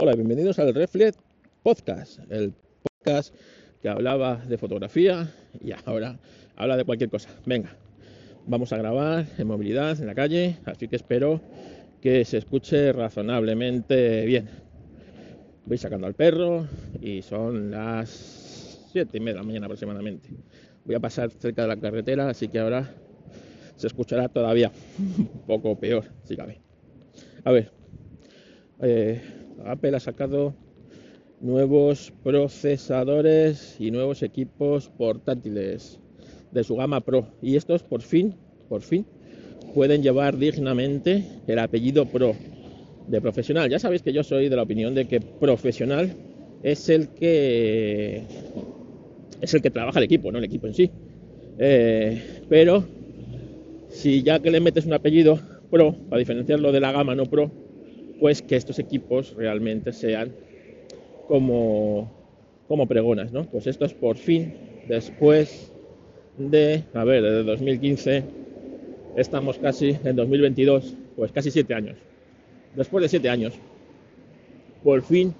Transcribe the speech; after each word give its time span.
Hola, 0.00 0.14
bienvenidos 0.14 0.60
al 0.60 0.72
Reflect 0.72 1.18
Podcast, 1.64 2.20
el 2.30 2.54
podcast 2.84 3.34
que 3.82 3.88
hablaba 3.88 4.36
de 4.36 4.56
fotografía 4.56 5.28
y 5.60 5.72
ahora 5.84 6.20
habla 6.54 6.76
de 6.76 6.84
cualquier 6.84 7.10
cosa. 7.10 7.30
Venga, 7.44 7.74
vamos 8.46 8.72
a 8.72 8.76
grabar 8.76 9.26
en 9.36 9.48
movilidad, 9.48 9.98
en 9.98 10.06
la 10.06 10.14
calle, 10.14 10.56
así 10.66 10.86
que 10.86 10.94
espero 10.94 11.40
que 12.00 12.24
se 12.24 12.38
escuche 12.38 12.92
razonablemente 12.92 14.24
bien. 14.24 14.48
Voy 15.66 15.78
sacando 15.78 16.06
al 16.06 16.14
perro 16.14 16.68
y 17.02 17.22
son 17.22 17.72
las 17.72 18.86
7 18.92 19.16
y 19.16 19.20
media 19.20 19.32
de 19.32 19.40
la 19.40 19.46
mañana 19.46 19.66
aproximadamente. 19.66 20.28
Voy 20.84 20.94
a 20.94 21.00
pasar 21.00 21.32
cerca 21.32 21.62
de 21.62 21.68
la 21.68 21.76
carretera, 21.76 22.28
así 22.28 22.46
que 22.46 22.60
ahora 22.60 22.88
se 23.74 23.88
escuchará 23.88 24.28
todavía 24.28 24.70
un 25.18 25.42
poco 25.44 25.76
peor, 25.76 26.04
si 26.22 26.36
cabe. 26.36 26.60
A 27.42 27.50
ver, 27.50 27.72
eh, 28.80 29.37
Apple 29.64 29.96
ha 29.96 30.00
sacado 30.00 30.54
nuevos 31.40 32.12
procesadores 32.22 33.76
y 33.78 33.90
nuevos 33.90 34.22
equipos 34.22 34.88
portátiles 34.88 36.00
de 36.52 36.64
su 36.64 36.76
gama 36.76 37.00
Pro. 37.00 37.28
Y 37.42 37.56
estos 37.56 37.82
por 37.82 38.02
fin, 38.02 38.34
por 38.68 38.82
fin, 38.82 39.06
pueden 39.74 40.02
llevar 40.02 40.36
dignamente 40.36 41.24
el 41.46 41.58
apellido 41.58 42.06
Pro 42.06 42.34
de 43.06 43.20
profesional. 43.20 43.70
Ya 43.70 43.78
sabéis 43.78 44.02
que 44.02 44.12
yo 44.12 44.22
soy 44.22 44.48
de 44.48 44.56
la 44.56 44.62
opinión 44.62 44.94
de 44.94 45.06
que 45.06 45.20
profesional 45.20 46.14
es 46.62 46.88
el 46.88 47.08
que 47.08 48.22
es 49.40 49.54
el 49.54 49.62
que 49.62 49.70
trabaja 49.70 49.98
el 49.98 50.04
equipo, 50.04 50.32
no 50.32 50.38
el 50.38 50.44
equipo 50.44 50.66
en 50.66 50.74
sí. 50.74 50.90
Eh, 51.58 52.42
pero 52.48 52.84
si 53.88 54.22
ya 54.22 54.40
que 54.40 54.50
le 54.50 54.60
metes 54.60 54.86
un 54.86 54.92
apellido 54.92 55.38
Pro, 55.70 55.94
para 56.08 56.18
diferenciarlo 56.18 56.72
de 56.72 56.80
la 56.80 56.92
gama 56.92 57.14
no 57.14 57.26
Pro, 57.26 57.50
pues 58.20 58.42
que 58.42 58.56
estos 58.56 58.78
equipos 58.78 59.34
realmente 59.34 59.92
sean 59.92 60.32
como, 61.26 62.10
como 62.66 62.86
pregonas, 62.86 63.32
¿no? 63.32 63.44
Pues 63.44 63.66
estos 63.66 63.94
por 63.94 64.16
fin, 64.16 64.54
después 64.88 65.72
de, 66.36 66.84
a 66.94 67.04
ver, 67.04 67.22
desde 67.22 67.44
2015, 67.44 68.24
estamos 69.16 69.58
casi 69.58 69.96
en 70.04 70.16
2022, 70.16 70.94
pues 71.16 71.32
casi 71.32 71.50
siete 71.50 71.74
años. 71.74 71.96
Después 72.74 73.02
de 73.02 73.08
siete 73.08 73.28
años, 73.28 73.54
por 74.82 75.02
fin 75.02 75.34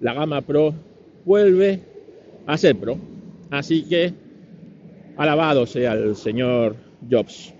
la 0.00 0.14
gama 0.14 0.40
Pro 0.40 0.74
vuelve 1.24 1.80
a 2.46 2.56
ser 2.56 2.76
Pro. 2.76 2.96
Así 3.50 3.84
que 3.84 4.12
alabado 5.16 5.66
sea 5.66 5.92
el 5.92 6.16
señor 6.16 6.76
Jobs. 7.10 7.52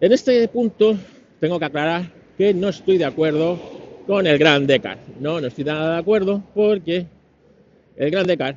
En 0.00 0.12
este 0.12 0.46
punto 0.48 0.96
tengo 1.40 1.58
que 1.58 1.64
aclarar 1.64 2.17
que 2.38 2.54
no 2.54 2.68
estoy 2.68 2.98
de 2.98 3.04
acuerdo 3.04 3.58
con 4.06 4.26
el 4.26 4.38
Gran 4.38 4.66
Decar. 4.66 4.98
No, 5.20 5.40
no 5.40 5.48
estoy 5.48 5.64
nada 5.64 5.94
de 5.94 5.98
acuerdo 5.98 6.42
porque 6.54 7.04
el 7.96 8.10
Gran 8.10 8.26
Decar 8.26 8.54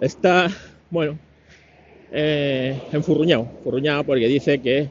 está, 0.00 0.50
bueno, 0.90 1.18
eh, 2.12 2.78
enfurruñado, 2.92 3.48
enfurruñado 3.58 4.04
porque 4.04 4.28
dice 4.28 4.60
que 4.60 4.88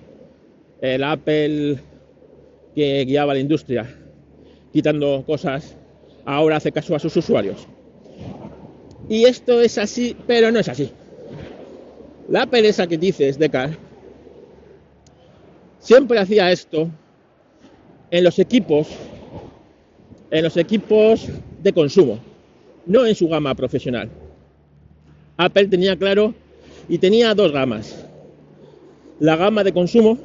el 0.82 1.04
Apple 1.04 1.78
que 2.74 3.06
guiaba 3.06 3.34
la 3.36 3.40
industria 3.40 3.88
quitando 4.74 5.24
cosas 5.26 5.78
ahora 6.26 6.58
hace 6.58 6.72
caso 6.72 6.96
a 6.96 7.00
sus 7.00 7.16
usuarios. 7.16 7.68
Y 9.08 9.26
esto 9.26 9.62
es 9.62 9.78
así, 9.78 10.18
pero 10.26 10.52
no 10.52 10.60
es 10.60 10.68
así. 10.68 10.90
La 12.28 12.50
esa 12.52 12.88
que 12.88 12.98
dices, 12.98 13.38
Decar, 13.38 13.78
siempre 15.86 16.18
hacía 16.18 16.52
esto 16.52 16.90
en 18.10 18.24
los 18.24 18.40
equipos, 18.40 18.88
en 20.32 20.44
los 20.44 20.58
equipos 20.58 21.28
de 21.62 21.74
consumo, 21.74 22.18
no 22.88 23.06
en 23.06 23.14
su 23.14 23.28
gama 23.28 23.54
profesional. 23.54 24.10
Apple 25.38 25.68
tenía 25.68 25.96
claro 25.96 26.34
y 26.90 26.98
tenía 26.98 27.36
dos 27.36 27.52
gamas. 27.52 28.04
La 29.20 29.36
gama 29.36 29.64
de 29.64 29.74
consumo, 29.74 30.18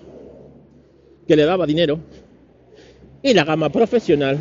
que 1.28 1.36
le 1.36 1.44
daba 1.44 1.66
dinero, 1.66 2.00
y 3.22 3.34
la 3.34 3.44
gama 3.44 3.68
profesional, 3.68 4.38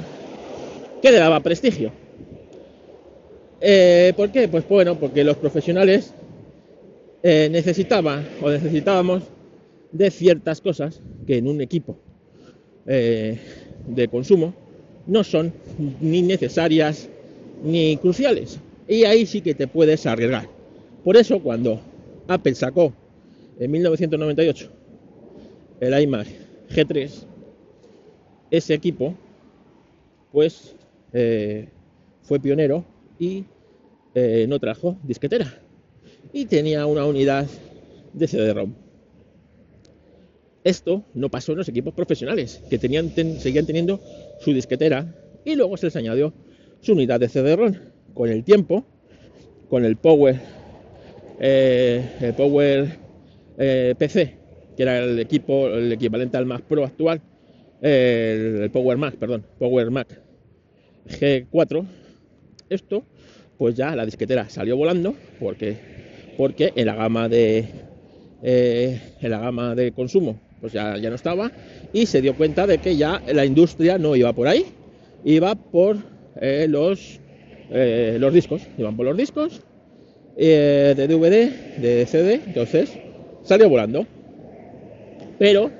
que 1.01 1.11
le 1.11 1.17
daba 1.17 1.41
prestigio. 1.41 1.91
Eh, 3.59 4.13
¿Por 4.15 4.31
qué? 4.31 4.47
Pues 4.47 4.67
bueno, 4.69 4.95
porque 4.95 5.25
los 5.25 5.35
profesionales 5.35 6.13
eh, 7.23 7.49
necesitaban 7.51 8.25
o 8.41 8.49
necesitábamos 8.49 9.23
de 9.91 10.11
ciertas 10.11 10.61
cosas 10.61 11.01
que 11.25 11.37
en 11.37 11.47
un 11.47 11.61
equipo 11.61 11.97
eh, 12.85 13.37
de 13.87 14.07
consumo 14.07 14.53
no 15.07 15.23
son 15.23 15.53
ni 15.99 16.21
necesarias 16.21 17.09
ni 17.63 17.97
cruciales. 17.97 18.59
Y 18.87 19.03
ahí 19.03 19.25
sí 19.25 19.41
que 19.41 19.53
te 19.53 19.67
puedes 19.67 20.05
arriesgar. 20.05 20.47
Por 21.03 21.17
eso 21.17 21.39
cuando 21.39 21.79
Apple 22.27 22.55
sacó 22.55 22.93
en 23.59 23.71
1998 23.71 24.69
el 25.79 26.01
iMac 26.01 26.27
G3, 26.69 27.09
ese 28.51 28.73
equipo 28.73 29.15
pues 30.31 30.75
eh, 31.13 31.67
fue 32.21 32.39
pionero 32.39 32.85
y 33.17 33.45
eh, 34.13 34.45
no 34.47 34.59
trajo 34.59 34.97
disquetera 35.03 35.61
y 36.33 36.45
tenía 36.45 36.85
una 36.85 37.05
unidad 37.05 37.47
de 38.13 38.27
CD-ROM. 38.27 38.73
Esto 40.63 41.05
no 41.13 41.29
pasó 41.29 41.53
en 41.53 41.59
los 41.59 41.69
equipos 41.69 41.93
profesionales, 41.93 42.61
que 42.69 42.77
seguían 42.77 43.65
teniendo 43.65 44.01
su 44.39 44.53
disquetera 44.53 45.15
y 45.45 45.55
luego 45.55 45.77
se 45.77 45.87
les 45.87 45.95
añadió 45.95 46.33
su 46.81 46.93
unidad 46.93 47.19
de 47.19 47.29
CD-ROM. 47.29 47.73
Con 48.13 48.29
el 48.29 48.43
tiempo, 48.43 48.85
con 49.69 49.85
el 49.85 49.95
Power, 49.95 50.39
eh, 51.39 52.03
el 52.19 52.33
Power 52.33 52.97
eh, 53.57 53.95
PC, 53.97 54.35
que 54.75 54.83
era 54.83 54.99
el 54.99 55.19
equipo, 55.19 55.67
el 55.67 55.91
equivalente 55.93 56.35
al 56.35 56.45
Mac 56.45 56.63
Pro 56.63 56.83
actual, 56.83 57.21
el, 57.81 58.69
Power 58.71 58.97
Mac, 58.97 59.15
perdón, 59.15 59.45
Power 59.57 59.89
Mac 59.91 60.21
G4, 61.07 61.85
esto, 62.69 63.03
pues 63.57 63.75
ya 63.75 63.95
la 63.95 64.05
disquetera 64.05 64.49
salió 64.49 64.75
volando 64.75 65.15
porque, 65.39 65.77
porque 66.37 66.73
en 66.75 66.85
la 66.87 66.95
gama 66.95 67.29
de 67.29 67.65
eh, 68.41 69.01
en 69.21 69.31
la 69.31 69.39
gama 69.39 69.75
de 69.75 69.91
consumo 69.91 70.39
pues 70.59 70.73
ya, 70.73 70.97
ya 70.97 71.09
no 71.09 71.15
estaba 71.15 71.51
y 71.93 72.05
se 72.05 72.21
dio 72.21 72.35
cuenta 72.35 72.67
de 72.67 72.79
que 72.79 72.95
ya 72.95 73.21
la 73.33 73.45
industria 73.45 73.97
no 73.97 74.15
iba 74.15 74.33
por 74.33 74.47
ahí, 74.47 74.65
iba 75.23 75.55
por 75.55 75.97
eh, 76.39 76.67
los, 76.69 77.19
eh, 77.69 78.17
los 78.19 78.33
discos, 78.33 78.61
iban 78.77 78.95
por 78.95 79.05
los 79.05 79.17
discos 79.17 79.61
eh, 80.37 80.93
de 80.95 81.07
DVD, 81.07 81.77
de 81.77 82.05
CD, 82.05 82.41
entonces 82.45 82.91
salió 83.43 83.69
volando. 83.69 84.05
Pero 85.37 85.71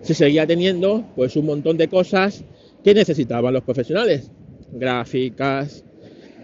se 0.00 0.14
seguía 0.14 0.46
teniendo 0.46 1.04
pues 1.14 1.36
un 1.36 1.46
montón 1.46 1.76
de 1.76 1.88
cosas 1.88 2.44
que 2.82 2.94
necesitaban 2.94 3.52
los 3.52 3.62
profesionales, 3.62 4.30
gráficas, 4.72 5.84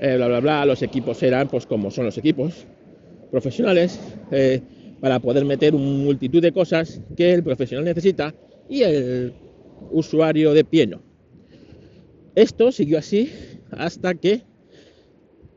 bla 0.00 0.28
bla 0.28 0.40
bla, 0.40 0.64
los 0.64 0.82
equipos 0.82 1.22
eran 1.22 1.48
pues 1.48 1.66
como 1.66 1.90
son 1.90 2.06
los 2.06 2.16
equipos 2.16 2.66
profesionales 3.30 4.00
para 5.00 5.18
poder 5.18 5.44
meter 5.44 5.74
un 5.74 6.04
multitud 6.04 6.42
de 6.42 6.52
cosas 6.52 7.00
que 7.16 7.32
el 7.32 7.42
profesional 7.42 7.84
necesita 7.84 8.34
y 8.68 8.82
el 8.82 9.32
usuario 9.90 10.52
de 10.52 10.64
pie 10.64 10.86
no. 10.86 11.02
Esto 12.34 12.70
siguió 12.70 12.98
así 12.98 13.30
hasta 13.70 14.14
que 14.14 14.42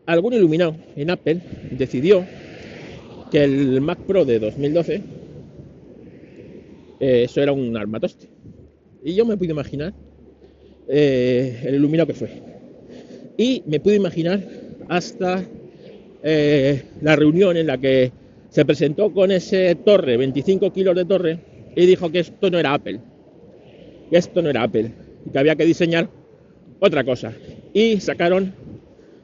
algún 0.05 0.33
iluminado 0.33 0.75
en 0.95 1.09
Apple 1.09 1.41
decidió 1.71 2.25
que 3.31 3.43
el 3.43 3.81
Mac 3.81 3.99
Pro 3.99 4.25
de 4.25 4.39
2012 4.39 5.01
eh, 6.99 7.23
eso 7.23 7.41
era 7.41 7.51
un 7.51 7.75
armatoste. 7.75 8.27
Y 9.03 9.13
yo 9.13 9.25
me 9.25 9.35
pude 9.35 9.51
imaginar 9.51 9.93
eh, 10.87 11.59
el 11.65 11.75
iluminado 11.75 12.07
que 12.07 12.13
fue. 12.13 12.29
Y 13.37 13.61
me 13.65 13.81
pude 13.81 13.95
imaginar 13.95 14.41
hasta 14.87 15.43
eh, 16.23 16.83
la 17.01 17.15
reunión 17.17 17.57
en 17.57 17.67
la 17.67 17.77
que 17.77 18.11
se 18.53 18.65
presentó 18.65 19.11
con 19.11 19.31
ese 19.31 19.73
torre, 19.73 20.15
25 20.15 20.71
kilos 20.71 20.95
de 20.95 21.05
torre, 21.05 21.39
y 21.75 21.87
dijo 21.87 22.11
que 22.11 22.19
esto 22.19 22.51
no 22.51 22.59
era 22.59 22.75
Apple, 22.75 22.99
que 24.11 24.15
esto 24.15 24.43
no 24.43 24.49
era 24.51 24.61
Apple, 24.61 24.91
que 25.31 25.39
había 25.39 25.55
que 25.55 25.65
diseñar 25.65 26.07
otra 26.79 27.03
cosa. 27.03 27.33
Y 27.73 27.99
sacaron 27.99 28.53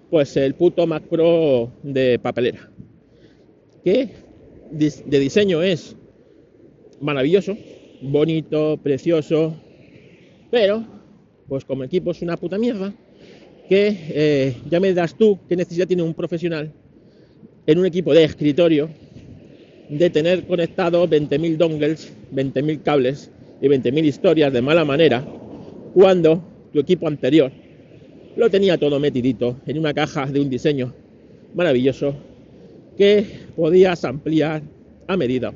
pues 0.09 0.35
el 0.35 0.55
puto 0.55 0.87
Mac 0.87 1.03
Pro 1.03 1.71
de 1.83 2.17
papelera, 2.17 2.71
que 3.83 4.09
de 4.71 5.19
diseño 5.19 5.61
es 5.61 5.95
maravilloso, 6.99 7.55
bonito, 8.01 8.79
precioso, 8.81 9.55
pero 10.49 10.83
pues 11.47 11.65
como 11.65 11.83
equipo 11.83 12.09
es 12.09 12.23
una 12.23 12.35
puta 12.35 12.57
mierda, 12.57 12.91
que 13.67 13.95
eh, 14.09 14.55
ya 14.71 14.79
me 14.79 14.91
das 14.95 15.15
tú 15.15 15.37
qué 15.47 15.55
necesidad 15.55 15.85
tiene 15.85 16.01
un 16.01 16.15
profesional 16.15 16.73
en 17.67 17.77
un 17.77 17.85
equipo 17.85 18.11
de 18.15 18.23
escritorio 18.23 18.89
de 19.89 20.09
tener 20.09 20.45
conectado 20.45 21.07
20.000 21.07 21.57
dongles, 21.57 22.13
20.000 22.33 22.83
cables 22.83 23.31
y 23.61 23.67
20.000 23.67 24.05
historias 24.05 24.53
de 24.53 24.61
mala 24.61 24.85
manera 24.85 25.25
cuando 25.93 26.41
tu 26.71 26.79
equipo 26.79 27.07
anterior 27.07 27.51
lo 28.35 28.49
tenía 28.49 28.77
todo 28.77 28.99
metidito 28.99 29.57
en 29.65 29.79
una 29.79 29.93
caja 29.93 30.27
de 30.27 30.39
un 30.39 30.49
diseño 30.49 30.93
maravilloso 31.55 32.15
que 32.97 33.25
podías 33.55 34.05
ampliar 34.05 34.61
a 35.07 35.17
medida 35.17 35.51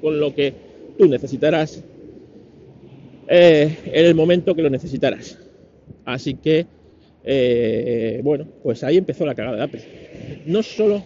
con 0.00 0.20
lo 0.20 0.34
que 0.34 0.52
tú 0.98 1.08
necesitarás 1.08 1.82
eh, 3.28 3.76
en 3.86 4.06
el 4.06 4.14
momento 4.14 4.54
que 4.54 4.62
lo 4.62 4.70
necesitarás. 4.70 5.38
Así 6.04 6.34
que, 6.34 6.66
eh, 7.24 8.20
bueno, 8.22 8.46
pues 8.62 8.84
ahí 8.84 8.98
empezó 8.98 9.26
la 9.26 9.34
cagada 9.34 9.56
de 9.56 9.62
Apple. 9.64 9.82
No 10.46 10.62
solo 10.62 11.02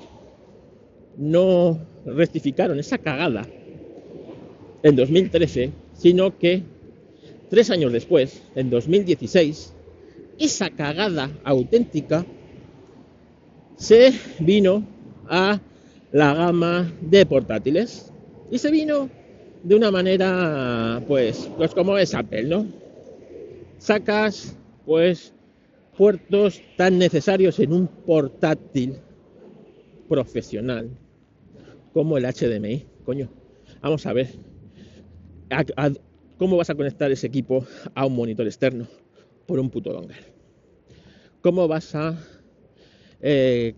no 1.20 1.78
rectificaron 2.06 2.78
esa 2.78 2.96
cagada 2.96 3.46
en 4.82 4.96
2013, 4.96 5.70
sino 5.92 6.36
que 6.38 6.62
tres 7.50 7.70
años 7.70 7.92
después, 7.92 8.42
en 8.54 8.70
2016, 8.70 9.74
esa 10.38 10.70
cagada 10.70 11.30
auténtica 11.44 12.24
se 13.76 14.12
vino 14.38 14.82
a 15.28 15.60
la 16.10 16.34
gama 16.34 16.90
de 17.02 17.26
portátiles 17.26 18.10
y 18.50 18.58
se 18.58 18.70
vino 18.70 19.10
de 19.62 19.74
una 19.74 19.90
manera 19.90 21.02
pues 21.06 21.50
pues 21.58 21.74
como 21.74 21.98
es 21.98 22.14
Apple, 22.14 22.44
¿no? 22.44 22.66
Sacas 23.76 24.56
pues 24.86 25.34
puertos 25.98 26.62
tan 26.78 26.98
necesarios 26.98 27.58
en 27.60 27.74
un 27.74 27.86
portátil 27.86 28.96
profesional 30.08 30.88
como 31.92 32.16
el 32.18 32.24
HDMI, 32.24 32.86
coño. 33.04 33.28
Vamos 33.80 34.06
a 34.06 34.12
ver 34.12 34.28
cómo 36.38 36.56
vas 36.56 36.70
a 36.70 36.74
conectar 36.74 37.10
ese 37.10 37.26
equipo 37.26 37.66
a 37.94 38.06
un 38.06 38.14
monitor 38.14 38.46
externo 38.46 38.86
por 39.46 39.58
un 39.58 39.70
puto 39.70 39.92
dongle. 39.92 40.16
¿Cómo 41.40 41.66
vas 41.66 41.94
a 41.94 42.16
eh, 43.20 43.74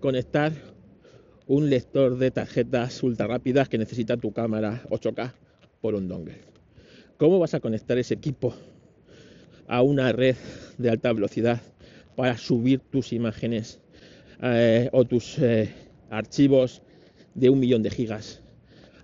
conectar 0.00 0.52
un 1.46 1.70
lector 1.70 2.18
de 2.18 2.30
tarjetas 2.30 3.02
ultra 3.02 3.26
rápidas 3.26 3.68
que 3.68 3.78
necesita 3.78 4.16
tu 4.16 4.32
cámara 4.32 4.82
8K 4.90 5.32
por 5.80 5.94
un 5.94 6.08
dongle? 6.08 6.40
¿Cómo 7.16 7.38
vas 7.38 7.54
a 7.54 7.60
conectar 7.60 7.98
ese 7.98 8.14
equipo 8.14 8.54
a 9.66 9.82
una 9.82 10.12
red 10.12 10.36
de 10.78 10.90
alta 10.90 11.12
velocidad 11.12 11.60
para 12.16 12.36
subir 12.36 12.80
tus 12.80 13.12
imágenes 13.12 13.80
eh, 14.42 14.88
o 14.92 15.04
tus 15.04 15.38
eh, 15.38 15.72
archivos 16.10 16.82
de 17.34 17.50
un 17.50 17.60
millón 17.60 17.82
de 17.82 17.90
gigas 17.90 18.40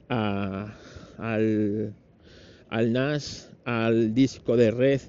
al, 0.09 1.95
al 2.69 2.93
NAS, 2.93 3.51
al 3.65 4.15
disco 4.15 4.57
de 4.57 4.71
red, 4.71 5.01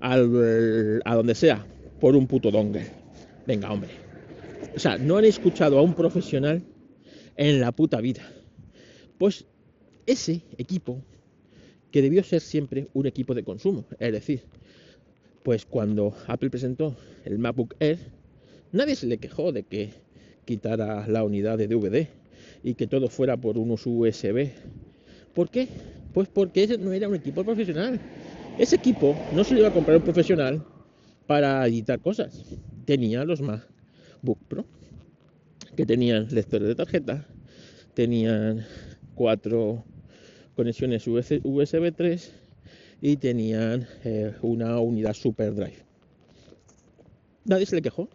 al, 0.00 1.02
a 1.04 1.14
donde 1.14 1.34
sea, 1.34 1.64
por 2.00 2.16
un 2.16 2.26
puto 2.26 2.50
dongle. 2.50 2.86
Venga, 3.46 3.72
hombre. 3.72 3.90
O 4.74 4.78
sea, 4.78 4.98
no 4.98 5.16
han 5.16 5.24
escuchado 5.24 5.78
a 5.78 5.82
un 5.82 5.94
profesional 5.94 6.62
en 7.36 7.60
la 7.60 7.72
puta 7.72 8.00
vida. 8.00 8.22
Pues 9.18 9.46
ese 10.06 10.42
equipo, 10.56 11.02
que 11.90 12.02
debió 12.02 12.22
ser 12.22 12.40
siempre 12.40 12.88
un 12.94 13.06
equipo 13.06 13.34
de 13.34 13.44
consumo, 13.44 13.84
es 13.98 14.12
decir, 14.12 14.42
pues 15.42 15.64
cuando 15.64 16.14
Apple 16.26 16.50
presentó 16.50 16.96
el 17.24 17.38
MacBook 17.38 17.74
Air, 17.80 17.98
nadie 18.72 18.94
se 18.94 19.06
le 19.06 19.18
quejó 19.18 19.52
de 19.52 19.62
que 19.62 19.90
quitara 20.44 21.06
la 21.08 21.24
unidad 21.24 21.58
de 21.58 21.68
DVD 21.68 22.08
y 22.68 22.74
que 22.74 22.86
todo 22.86 23.08
fuera 23.08 23.34
por 23.38 23.56
unos 23.56 23.86
USB. 23.86 24.50
¿Por 25.34 25.48
qué? 25.48 25.68
Pues 26.12 26.28
porque 26.28 26.64
ese 26.64 26.76
no 26.76 26.92
era 26.92 27.08
un 27.08 27.14
equipo 27.14 27.42
profesional. 27.42 27.98
Ese 28.58 28.76
equipo 28.76 29.16
no 29.34 29.42
se 29.42 29.54
lo 29.54 29.60
iba 29.60 29.68
a 29.68 29.72
comprar 29.72 29.96
un 29.96 30.02
profesional 30.02 30.62
para 31.26 31.66
editar 31.66 31.98
cosas. 31.98 32.44
Tenía 32.84 33.24
los 33.24 33.40
MacBook 33.40 34.38
Pro, 34.48 34.66
que 35.76 35.86
tenían 35.86 36.28
lectores 36.30 36.68
de 36.68 36.74
tarjeta, 36.74 37.26
tenían 37.94 38.66
cuatro 39.14 39.82
conexiones 40.54 41.06
USB 41.06 41.94
3 41.96 42.32
y 43.00 43.16
tenían 43.16 43.86
eh, 44.04 44.34
una 44.42 44.78
unidad 44.78 45.14
Super 45.14 45.54
Drive. 45.54 45.86
Nadie 47.46 47.64
se 47.64 47.76
le 47.76 47.82
quejó 47.82 48.10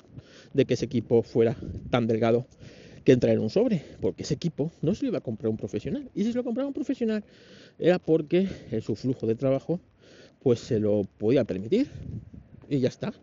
de 0.54 0.66
que 0.66 0.76
ese 0.76 0.86
equipo 0.86 1.24
fuera 1.24 1.56
tan 1.90 2.06
delgado 2.06 2.46
que 3.04 3.12
entrar 3.12 3.34
en 3.34 3.40
un 3.40 3.50
sobre, 3.50 3.82
porque 4.02 4.24
ese 4.24 4.34
equipo 4.34 4.72
no 4.82 4.96
se 4.96 5.04
lo 5.04 5.10
iba 5.10 5.18
a 5.18 5.22
comprar 5.22 5.50
un 5.50 5.58
profesional. 5.58 6.10
Y 6.16 6.24
si 6.24 6.32
se 6.32 6.38
lo 6.38 6.44
compraba 6.44 6.68
un 6.68 6.74
profesional 6.74 7.24
era 7.80 8.00
porque 8.00 8.48
su 8.82 8.96
flujo 8.96 9.28
de 9.28 9.36
trabajo 9.36 9.80
pues 10.42 10.60
se 10.60 10.80
lo 10.80 11.04
podía 11.18 11.44
permitir 11.44 11.88
y 12.70 12.80
ya 12.80 12.90
está. 12.90 13.14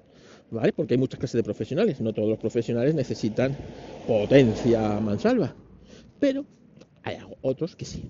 ¿Vale? 0.51 0.73
Porque 0.73 0.95
hay 0.95 0.99
muchas 0.99 1.21
clases 1.21 1.39
de 1.39 1.45
profesionales, 1.45 2.01
no 2.01 2.13
todos 2.13 2.29
los 2.29 2.39
profesionales 2.39 2.93
necesitan 2.93 3.57
potencia 4.05 4.99
mansalva, 4.99 5.55
pero 6.19 6.45
hay 7.05 7.19
otros 7.43 7.77
que 7.77 7.85
sí. 7.85 8.03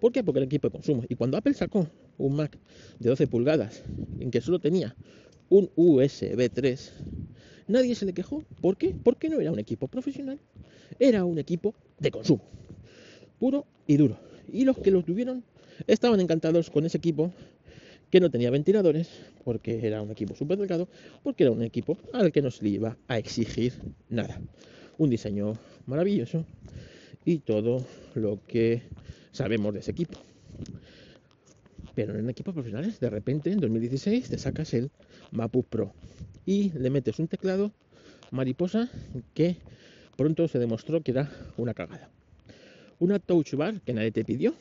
¿Por 0.00 0.10
qué? 0.10 0.24
Porque 0.24 0.40
el 0.40 0.46
equipo 0.46 0.66
de 0.66 0.72
consumo. 0.72 1.04
Y 1.08 1.14
cuando 1.14 1.36
Apple 1.36 1.54
sacó 1.54 1.88
un 2.18 2.34
Mac 2.34 2.58
de 2.98 3.08
12 3.10 3.28
pulgadas 3.28 3.84
en 4.18 4.32
que 4.32 4.40
solo 4.40 4.58
tenía 4.58 4.96
un 5.48 5.70
USB 5.76 6.50
3, 6.52 6.92
nadie 7.68 7.94
se 7.94 8.06
le 8.06 8.12
quejó. 8.12 8.42
¿Por 8.60 8.76
qué? 8.76 8.92
Porque 9.00 9.28
no 9.28 9.40
era 9.40 9.52
un 9.52 9.60
equipo 9.60 9.86
profesional, 9.86 10.40
era 10.98 11.24
un 11.24 11.38
equipo 11.38 11.74
de 11.98 12.10
consumo, 12.10 12.42
puro 13.38 13.66
y 13.86 13.96
duro. 13.96 14.18
Y 14.52 14.64
los 14.64 14.78
que 14.78 14.90
lo 14.90 15.02
tuvieron 15.02 15.44
estaban 15.86 16.20
encantados 16.20 16.70
con 16.70 16.86
ese 16.86 16.98
equipo 16.98 17.32
que 18.10 18.20
no 18.20 18.30
tenía 18.30 18.50
ventiladores, 18.50 19.08
porque 19.44 19.86
era 19.86 20.00
un 20.00 20.10
equipo 20.10 20.34
súper 20.34 20.58
delgado, 20.58 20.88
porque 21.22 21.44
era 21.44 21.52
un 21.52 21.62
equipo 21.62 21.98
al 22.12 22.32
que 22.32 22.42
no 22.42 22.50
se 22.50 22.64
le 22.64 22.70
iba 22.70 22.96
a 23.08 23.18
exigir 23.18 23.72
nada. 24.08 24.40
Un 24.98 25.10
diseño 25.10 25.58
maravilloso 25.86 26.44
y 27.24 27.38
todo 27.38 27.84
lo 28.14 28.38
que 28.46 28.82
sabemos 29.32 29.74
de 29.74 29.80
ese 29.80 29.90
equipo. 29.90 30.18
Pero 31.94 32.16
en 32.16 32.28
equipos 32.30 32.54
profesionales, 32.54 33.00
de 33.00 33.10
repente, 33.10 33.50
en 33.50 33.58
2016, 33.58 34.28
te 34.28 34.38
sacas 34.38 34.74
el 34.74 34.90
MacBook 35.32 35.66
Pro 35.66 35.92
y 36.44 36.70
le 36.78 36.90
metes 36.90 37.18
un 37.18 37.26
teclado 37.26 37.72
mariposa 38.30 38.88
que 39.34 39.56
pronto 40.16 40.48
se 40.48 40.58
demostró 40.58 41.02
que 41.02 41.12
era 41.12 41.30
una 41.56 41.74
cagada. 41.74 42.10
Una 42.98 43.18
touch 43.18 43.54
bar 43.54 43.80
que 43.82 43.92
nadie 43.92 44.10
te 44.10 44.24
pidió 44.24 44.54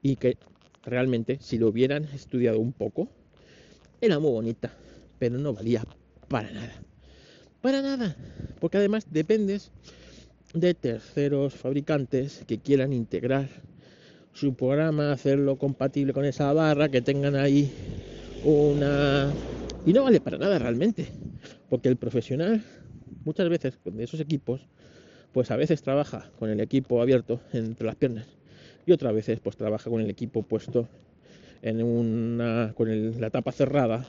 y 0.00 0.16
que 0.16 0.36
realmente, 0.84 1.38
si 1.40 1.58
lo 1.58 1.68
hubieran 1.68 2.04
estudiado 2.04 2.58
un 2.60 2.72
poco, 2.72 3.08
era 4.00 4.18
muy 4.18 4.30
bonita, 4.30 4.72
pero 5.18 5.38
no 5.38 5.52
valía 5.52 5.84
para 6.28 6.50
nada. 6.50 6.72
Para 7.60 7.82
nada, 7.82 8.16
porque 8.60 8.78
además 8.78 9.06
dependes 9.10 9.70
de 10.54 10.74
terceros 10.74 11.54
fabricantes 11.54 12.44
que 12.46 12.58
quieran 12.58 12.92
integrar 12.92 13.48
su 14.32 14.54
programa, 14.54 15.12
hacerlo 15.12 15.56
compatible 15.56 16.12
con 16.12 16.24
esa 16.24 16.52
barra, 16.52 16.88
que 16.88 17.02
tengan 17.02 17.36
ahí 17.36 17.70
una... 18.44 19.32
Y 19.84 19.92
no 19.92 20.04
vale 20.04 20.20
para 20.20 20.38
nada 20.38 20.58
realmente, 20.58 21.06
porque 21.68 21.88
el 21.88 21.96
profesional 21.96 22.62
muchas 23.24 23.48
veces 23.48 23.78
con 23.82 24.00
esos 24.00 24.20
equipos, 24.20 24.60
pues 25.32 25.50
a 25.50 25.56
veces 25.56 25.82
trabaja 25.82 26.30
con 26.38 26.50
el 26.50 26.60
equipo 26.60 27.00
abierto 27.00 27.40
entre 27.52 27.86
las 27.86 27.96
piernas 27.96 28.26
y 28.86 28.92
otras 28.92 29.14
veces 29.14 29.40
pues 29.40 29.56
trabaja 29.56 29.90
con 29.90 30.00
el 30.00 30.10
equipo 30.10 30.42
puesto 30.42 30.88
en 31.62 31.82
una 31.82 32.72
con 32.74 33.20
la 33.20 33.30
tapa 33.30 33.52
cerrada 33.52 34.06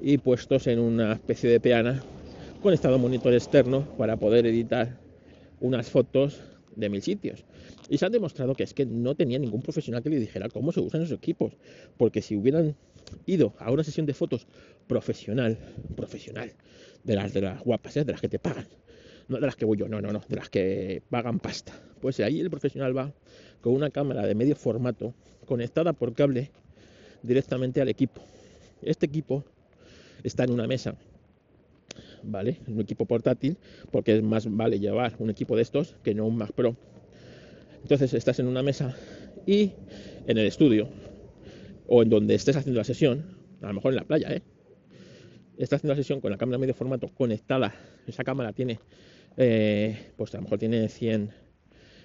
y 0.00 0.18
puestos 0.18 0.66
en 0.66 0.78
una 0.78 1.12
especie 1.14 1.48
de 1.48 1.60
peana 1.60 2.02
conectado 2.60 2.94
a 2.94 2.96
un 2.96 3.02
monitor 3.02 3.32
externo 3.32 3.86
para 3.96 4.16
poder 4.16 4.46
editar 4.46 4.98
unas 5.60 5.88
fotos 5.88 6.40
de 6.74 6.88
mil 6.88 7.02
sitios. 7.02 7.44
Y 7.88 7.98
se 7.98 8.06
ha 8.06 8.10
demostrado 8.10 8.54
que 8.54 8.64
es 8.64 8.74
que 8.74 8.84
no 8.84 9.14
tenía 9.14 9.38
ningún 9.38 9.62
profesional 9.62 10.02
que 10.02 10.10
le 10.10 10.18
dijera 10.18 10.48
cómo 10.48 10.72
se 10.72 10.80
usan 10.80 11.02
esos 11.02 11.16
equipos. 11.16 11.52
Porque 11.96 12.22
si 12.22 12.36
hubieran 12.36 12.76
ido 13.24 13.54
a 13.58 13.70
una 13.70 13.84
sesión 13.84 14.06
de 14.06 14.14
fotos 14.14 14.46
profesional, 14.86 15.58
profesional, 15.96 16.52
de 17.06 17.16
las 17.16 17.32
de 17.32 17.40
las 17.40 17.62
guapas, 17.62 17.96
¿eh? 17.96 18.04
de 18.04 18.12
las 18.12 18.20
que 18.20 18.28
te 18.28 18.38
pagan, 18.38 18.66
no 19.28 19.36
de 19.36 19.46
las 19.46 19.56
que 19.56 19.64
voy 19.64 19.78
yo, 19.78 19.88
no, 19.88 20.00
no, 20.00 20.12
no, 20.12 20.22
de 20.28 20.36
las 20.36 20.50
que 20.50 21.02
pagan 21.08 21.38
pasta. 21.38 21.72
Pues 22.00 22.20
ahí 22.20 22.40
el 22.40 22.50
profesional 22.50 22.96
va 22.96 23.12
con 23.60 23.74
una 23.74 23.90
cámara 23.90 24.26
de 24.26 24.34
medio 24.34 24.56
formato 24.56 25.14
conectada 25.46 25.92
por 25.92 26.14
cable 26.14 26.50
directamente 27.22 27.80
al 27.80 27.88
equipo. 27.88 28.20
Este 28.82 29.06
equipo 29.06 29.44
está 30.22 30.44
en 30.44 30.50
una 30.50 30.66
mesa 30.66 30.96
¿vale? 32.22 32.58
Un 32.66 32.80
equipo 32.80 33.06
portátil, 33.06 33.56
porque 33.90 34.16
es 34.16 34.22
más 34.22 34.46
vale 34.50 34.78
llevar 34.78 35.14
un 35.18 35.30
equipo 35.30 35.56
de 35.56 35.62
estos 35.62 35.96
que 36.02 36.14
no 36.14 36.26
un 36.26 36.36
Mac 36.36 36.52
Pro. 36.52 36.76
Entonces 37.82 38.12
estás 38.14 38.38
en 38.40 38.46
una 38.46 38.62
mesa 38.62 38.96
y 39.46 39.72
en 40.26 40.38
el 40.38 40.46
estudio 40.46 40.88
o 41.86 42.02
en 42.02 42.10
donde 42.10 42.34
estés 42.34 42.56
haciendo 42.56 42.78
la 42.78 42.84
sesión, 42.84 43.36
a 43.62 43.68
lo 43.68 43.74
mejor 43.74 43.92
en 43.92 43.96
la 43.96 44.04
playa, 44.04 44.32
¿eh? 44.32 44.42
Estás 45.58 45.78
haciendo 45.78 45.94
la 45.94 45.96
sesión 45.96 46.20
con 46.20 46.30
la 46.30 46.36
cámara 46.36 46.58
medio 46.58 46.74
formato 46.74 47.08
conectada. 47.08 47.74
Esa 48.06 48.22
cámara 48.24 48.52
tiene, 48.52 48.78
eh, 49.38 50.12
pues 50.16 50.34
a 50.34 50.36
lo 50.36 50.42
mejor 50.42 50.58
tiene 50.58 50.86
100 50.86 51.30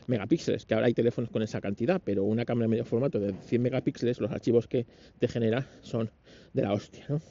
megapíxeles, 0.07 0.65
que 0.65 0.73
ahora 0.73 0.87
hay 0.87 0.93
teléfonos 0.93 1.29
con 1.29 1.41
esa 1.41 1.59
cantidad, 1.59 2.01
pero 2.03 2.23
una 2.23 2.45
cámara 2.45 2.69
medio 2.69 2.85
formato 2.85 3.19
de 3.19 3.33
100 3.33 3.61
megapíxeles, 3.61 4.21
los 4.21 4.31
archivos 4.31 4.67
que 4.67 4.85
te 5.19 5.27
genera 5.27 5.67
son 5.81 6.09
de 6.53 6.61
la 6.61 6.71
hostia, 6.71 7.05
¿no? 7.09 7.21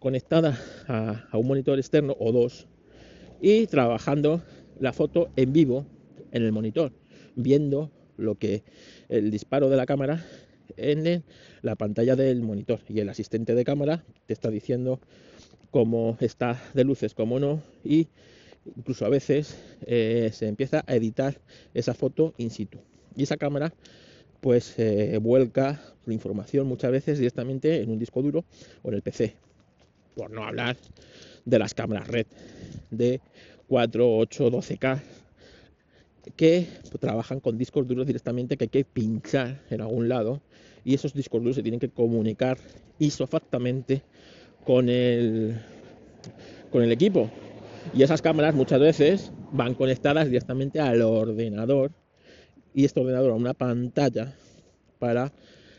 Conectada 0.00 0.58
a 0.88 1.36
un 1.38 1.46
monitor 1.46 1.78
externo 1.78 2.16
o 2.18 2.32
dos 2.32 2.66
y 3.40 3.68
trabajando 3.68 4.42
la 4.80 4.92
foto 4.92 5.30
en 5.36 5.52
vivo 5.52 5.86
en 6.32 6.42
el 6.42 6.50
monitor, 6.50 6.92
viendo 7.36 7.92
lo 8.16 8.34
que 8.34 8.64
el 9.08 9.30
disparo 9.30 9.68
de 9.68 9.76
la 9.76 9.86
cámara 9.86 10.24
en 10.76 11.24
la 11.62 11.76
pantalla 11.76 12.16
del 12.16 12.42
monitor. 12.42 12.80
Y 12.88 13.00
el 13.00 13.08
asistente 13.08 13.54
de 13.54 13.64
cámara 13.64 14.04
te 14.26 14.32
está 14.32 14.50
diciendo 14.50 15.00
cómo 15.70 16.16
está 16.20 16.60
de 16.74 16.84
luces, 16.84 17.14
cómo 17.14 17.38
no. 17.38 17.62
Y 17.84 18.08
incluso 18.76 19.06
a 19.06 19.08
veces 19.08 19.56
eh, 19.86 20.30
se 20.32 20.46
empieza 20.46 20.84
a 20.86 20.94
editar 20.94 21.40
esa 21.74 21.94
foto 21.94 22.34
in 22.38 22.50
situ. 22.50 22.78
Y 23.16 23.24
esa 23.24 23.36
cámara 23.36 23.72
pues 24.40 24.78
eh, 24.78 25.18
vuelca 25.20 25.80
la 26.06 26.14
información 26.14 26.66
muchas 26.66 26.90
veces 26.90 27.18
directamente 27.18 27.82
en 27.82 27.90
un 27.90 27.98
disco 27.98 28.22
duro 28.22 28.44
o 28.82 28.88
en 28.88 28.94
el 28.94 29.02
PC 29.02 29.34
por 30.14 30.30
no 30.30 30.44
hablar 30.44 30.76
de 31.44 31.58
las 31.58 31.74
cámaras 31.74 32.08
red 32.08 32.26
de 32.90 33.20
4, 33.68 34.18
8, 34.18 34.50
12K 34.50 35.00
que 36.30 36.66
trabajan 36.98 37.40
con 37.40 37.58
discos 37.58 37.86
duros 37.86 38.06
directamente 38.06 38.56
que 38.56 38.64
hay 38.64 38.68
que 38.68 38.84
pinchar 38.84 39.62
en 39.70 39.80
algún 39.80 40.08
lado 40.08 40.40
y 40.84 40.94
esos 40.94 41.14
discos 41.14 41.40
duros 41.40 41.56
se 41.56 41.62
tienen 41.62 41.80
que 41.80 41.90
comunicar 41.90 42.58
isofactamente 42.98 44.02
con 44.64 44.88
el, 44.88 45.60
con 46.70 46.82
el 46.82 46.92
equipo. 46.92 47.30
Y 47.94 48.02
esas 48.02 48.22
cámaras 48.22 48.54
muchas 48.54 48.80
veces 48.80 49.32
van 49.52 49.74
conectadas 49.74 50.26
directamente 50.26 50.80
al 50.80 51.02
ordenador 51.02 51.92
y 52.74 52.84
este 52.84 53.00
ordenador 53.00 53.32
a 53.32 53.34
una 53.34 53.54
pantalla 53.54 54.34
para 54.98 55.32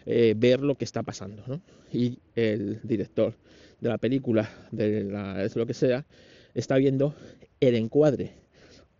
eh, 0.05 0.33
ver 0.37 0.61
lo 0.61 0.75
que 0.75 0.85
está 0.85 1.03
pasando. 1.03 1.61
Y 1.91 2.19
el 2.35 2.79
director 2.83 3.35
de 3.79 3.89
la 3.89 3.97
película, 3.97 4.49
de 4.71 5.03
la, 5.03 5.47
lo 5.55 5.65
que 5.65 5.73
sea, 5.73 6.05
está 6.53 6.77
viendo 6.77 7.15
el 7.59 7.75
encuadre 7.75 8.41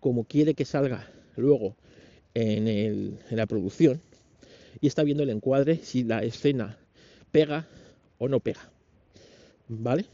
como 0.02 0.26
quiere 0.26 0.56
que 0.56 0.66
salga 0.66 1.08
luego 1.38 1.76
en, 2.34 2.68
el, 2.68 3.18
en 3.30 3.38
la 3.38 3.46
producción 3.46 4.02
y 4.80 4.88
está 4.88 5.04
viendo 5.04 5.24
el 5.24 5.30
encuadre 5.30 5.78
si 5.78 6.04
la 6.04 6.24
escena 6.24 6.78
pega 7.32 7.68
o 8.18 8.28
no 8.28 8.40
pega. 8.40 8.70
¿Vale? 9.68 10.06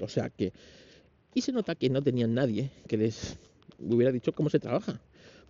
O 0.00 0.08
sea 0.08 0.30
que... 0.30 0.52
Y 1.34 1.40
se 1.40 1.52
nota 1.52 1.74
que 1.74 1.90
no 1.90 2.02
tenían 2.02 2.34
nadie 2.34 2.70
que 2.86 2.96
les 2.96 3.36
hubiera 3.78 4.12
dicho 4.12 4.32
cómo 4.32 4.50
se 4.50 4.60
trabaja. 4.60 5.00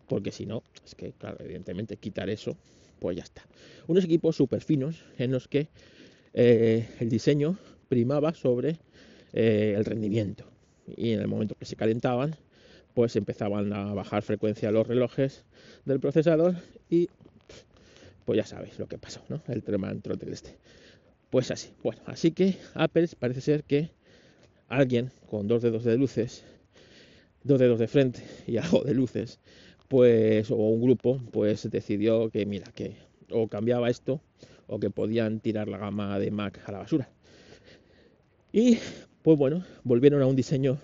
Porque 0.09 0.33
si 0.33 0.47
no, 0.47 0.63
es 0.85 0.95
que, 0.95 1.13
claro, 1.13 1.39
evidentemente 1.41 1.97
quitar 1.97 2.29
eso, 2.29 2.57
pues 2.99 3.17
ya 3.17 3.23
está. 3.23 3.47
Unos 3.87 4.05
equipos 4.05 4.37
súper 4.37 4.63
finos 4.63 5.03
en 5.19 5.33
los 5.33 5.49
que 5.49 5.69
eh, 6.33 6.89
el 7.01 7.09
diseño 7.09 7.59
primaba 7.89 8.35
sobre 8.35 8.79
eh, 9.33 9.75
el 9.77 9.85
rendimiento. 9.85 10.45
Y 10.97 11.13
en 11.13 11.21
el 11.21 11.29
momento 11.29 11.55
que 11.55 11.65
se 11.65 11.77
calentaban, 11.77 12.37
pues 12.95 13.17
empezaban 13.17 13.73
a 13.73 13.93
bajar 13.93 14.23
frecuencia 14.23 14.71
los 14.71 14.87
relojes 14.87 15.45
del 15.85 16.01
procesador 16.01 16.55
y 16.89 17.09
pues 18.25 18.37
ya 18.39 18.47
sabéis 18.47 18.79
lo 18.79 18.87
que 18.87 18.99
pasó, 18.99 19.21
¿no? 19.29 19.43
El 19.49 19.63
tema 19.63 19.93
del 19.93 20.33
este. 20.33 20.57
Pues 21.31 21.51
así. 21.51 21.71
Bueno, 21.83 22.01
así 22.07 22.31
que 22.31 22.57
Apple 22.75 23.09
parece 23.19 23.41
ser 23.41 23.65
que 23.65 23.91
alguien 24.69 25.11
con 25.29 25.47
dos 25.49 25.63
dedos 25.63 25.85
de 25.85 25.99
luces, 25.99 26.45
dos 27.43 27.59
dedos 27.59 27.79
de 27.79 27.89
frente 27.89 28.23
y 28.47 28.57
algo 28.59 28.83
de 28.83 28.95
luces, 28.95 29.41
pues, 29.89 30.51
o 30.51 30.57
un 30.57 30.81
grupo, 30.81 31.21
pues 31.33 31.69
decidió 31.71 32.31
que, 32.31 32.47
mira, 32.47 32.71
que 32.75 32.97
o 33.31 33.49
cambiaba 33.49 33.91
esto 33.91 34.21
o 34.67 34.79
que 34.79 34.91
podían 34.91 35.41
tirar 35.41 35.69
la 35.69 35.79
gama 35.79 36.19
de 36.19 36.31
Mac 36.31 36.61
a 36.67 36.73
la 36.73 36.79
basura. 36.79 37.11
Y, 38.53 38.79
pues 39.23 39.37
bueno, 39.37 39.65
volvieron 39.83 40.23
a 40.23 40.27
un 40.27 40.37
diseño 40.37 40.79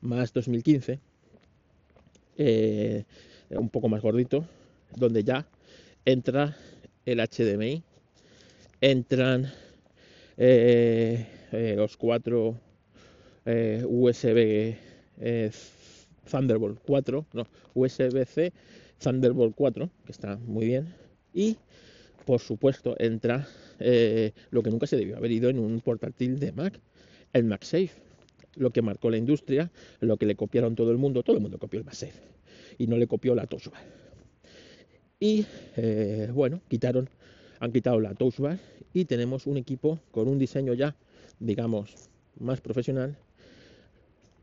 más 0.00 0.32
2015, 0.32 1.00
eh, 2.44 3.04
un 3.50 3.68
poco 3.68 3.88
más 3.88 4.02
gordito, 4.02 4.44
donde 4.96 5.22
ya 5.24 5.46
entra 6.04 6.56
el 7.04 7.18
HDMI, 7.18 7.82
entran 8.80 9.52
eh, 10.36 11.26
eh, 11.52 11.74
los 11.76 11.96
cuatro 11.96 12.58
USB 13.44 14.76
Thunderbolt 16.30 16.80
4, 16.86 17.26
no, 17.32 17.46
USB-C 17.74 18.52
Thunderbolt 18.98 19.54
4, 19.54 19.90
que 20.04 20.12
está 20.12 20.36
muy 20.36 20.66
bien, 20.66 20.94
y 21.34 21.56
por 22.24 22.40
supuesto 22.40 22.94
entra 22.98 23.46
lo 24.50 24.62
que 24.62 24.70
nunca 24.70 24.86
se 24.86 24.96
debió 24.96 25.16
haber 25.16 25.32
ido 25.32 25.50
en 25.50 25.58
un 25.58 25.80
portátil 25.80 26.38
de 26.38 26.52
Mac, 26.52 26.78
el 27.32 27.44
MagSafe, 27.44 28.11
lo 28.56 28.70
que 28.70 28.82
marcó 28.82 29.10
la 29.10 29.16
industria, 29.16 29.70
lo 30.00 30.16
que 30.16 30.26
le 30.26 30.36
copiaron 30.36 30.74
todo 30.74 30.90
el 30.90 30.98
mundo, 30.98 31.22
todo 31.22 31.36
el 31.36 31.42
mundo 31.42 31.58
copió 31.58 31.78
el 31.78 31.84
MagSafe 31.84 32.20
y 32.78 32.86
no 32.86 32.96
le 32.96 33.06
copió 33.06 33.34
la 33.34 33.46
Toshiba. 33.46 33.78
Y 35.20 35.46
eh, 35.76 36.30
bueno, 36.34 36.60
quitaron, 36.68 37.08
han 37.60 37.70
quitado 37.70 38.00
la 38.00 38.14
touch 38.14 38.40
y 38.92 39.04
tenemos 39.04 39.46
un 39.46 39.56
equipo 39.56 40.00
con 40.10 40.26
un 40.26 40.36
diseño 40.36 40.74
ya, 40.74 40.96
digamos, 41.38 42.10
más 42.40 42.60
profesional, 42.60 43.16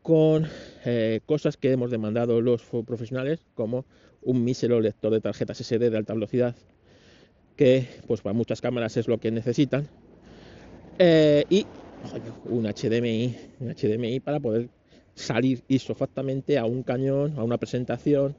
con 0.01 0.47
eh, 0.85 1.19
cosas 1.25 1.57
que 1.57 1.71
hemos 1.71 1.91
demandado 1.91 2.39
los 2.39 2.63
profesionales, 2.85 3.41
como 3.55 3.85
un 4.21 4.43
mísero 4.45 4.79
lector 4.79 5.11
de 5.11 5.19
tarjetas 5.19 5.57
SD 5.57 5.89
de 5.89 5.97
alta 5.97 6.13
velocidad, 6.13 6.55
que 7.57 7.85
pues 8.07 8.21
para 8.21 8.33
muchas 8.33 8.61
cámaras 8.61 8.95
es 8.95 9.07
lo 9.09 9.19
que 9.19 9.31
necesitan, 9.31 9.89
eh, 10.97 11.43
y 11.49 11.65
un 12.45 12.65
HDMI, 12.65 13.35
un 13.59 13.73
HDMI 13.73 14.19
para 14.19 14.39
poder 14.39 14.69
salir 15.15 15.63
isofactamente 15.67 16.57
a 16.57 16.65
un 16.65 16.83
cañón, 16.83 17.33
a 17.37 17.43
una 17.43 17.57
presentación 17.57 18.35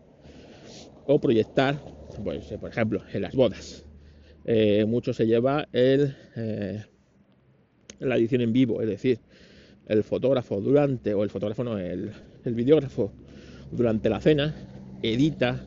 o 1.06 1.20
proyectar 1.20 1.80
pues, 2.22 2.46
por 2.58 2.70
ejemplo, 2.70 3.02
en 3.12 3.22
las 3.22 3.34
bodas. 3.34 3.84
Eh, 4.44 4.84
mucho 4.86 5.12
se 5.12 5.26
lleva 5.26 5.68
el, 5.72 6.16
eh, 6.36 6.84
la 7.98 8.16
edición 8.16 8.40
en 8.40 8.52
vivo, 8.52 8.80
es 8.80 8.88
decir, 8.88 9.20
el 9.86 10.02
fotógrafo 10.02 10.60
durante, 10.60 11.14
o 11.14 11.22
el 11.22 11.30
fotógrafo 11.30 11.64
no, 11.64 11.78
el, 11.78 12.12
el 12.44 12.54
videógrafo 12.54 13.12
durante 13.70 14.08
la 14.08 14.20
cena 14.20 14.54
edita 15.02 15.66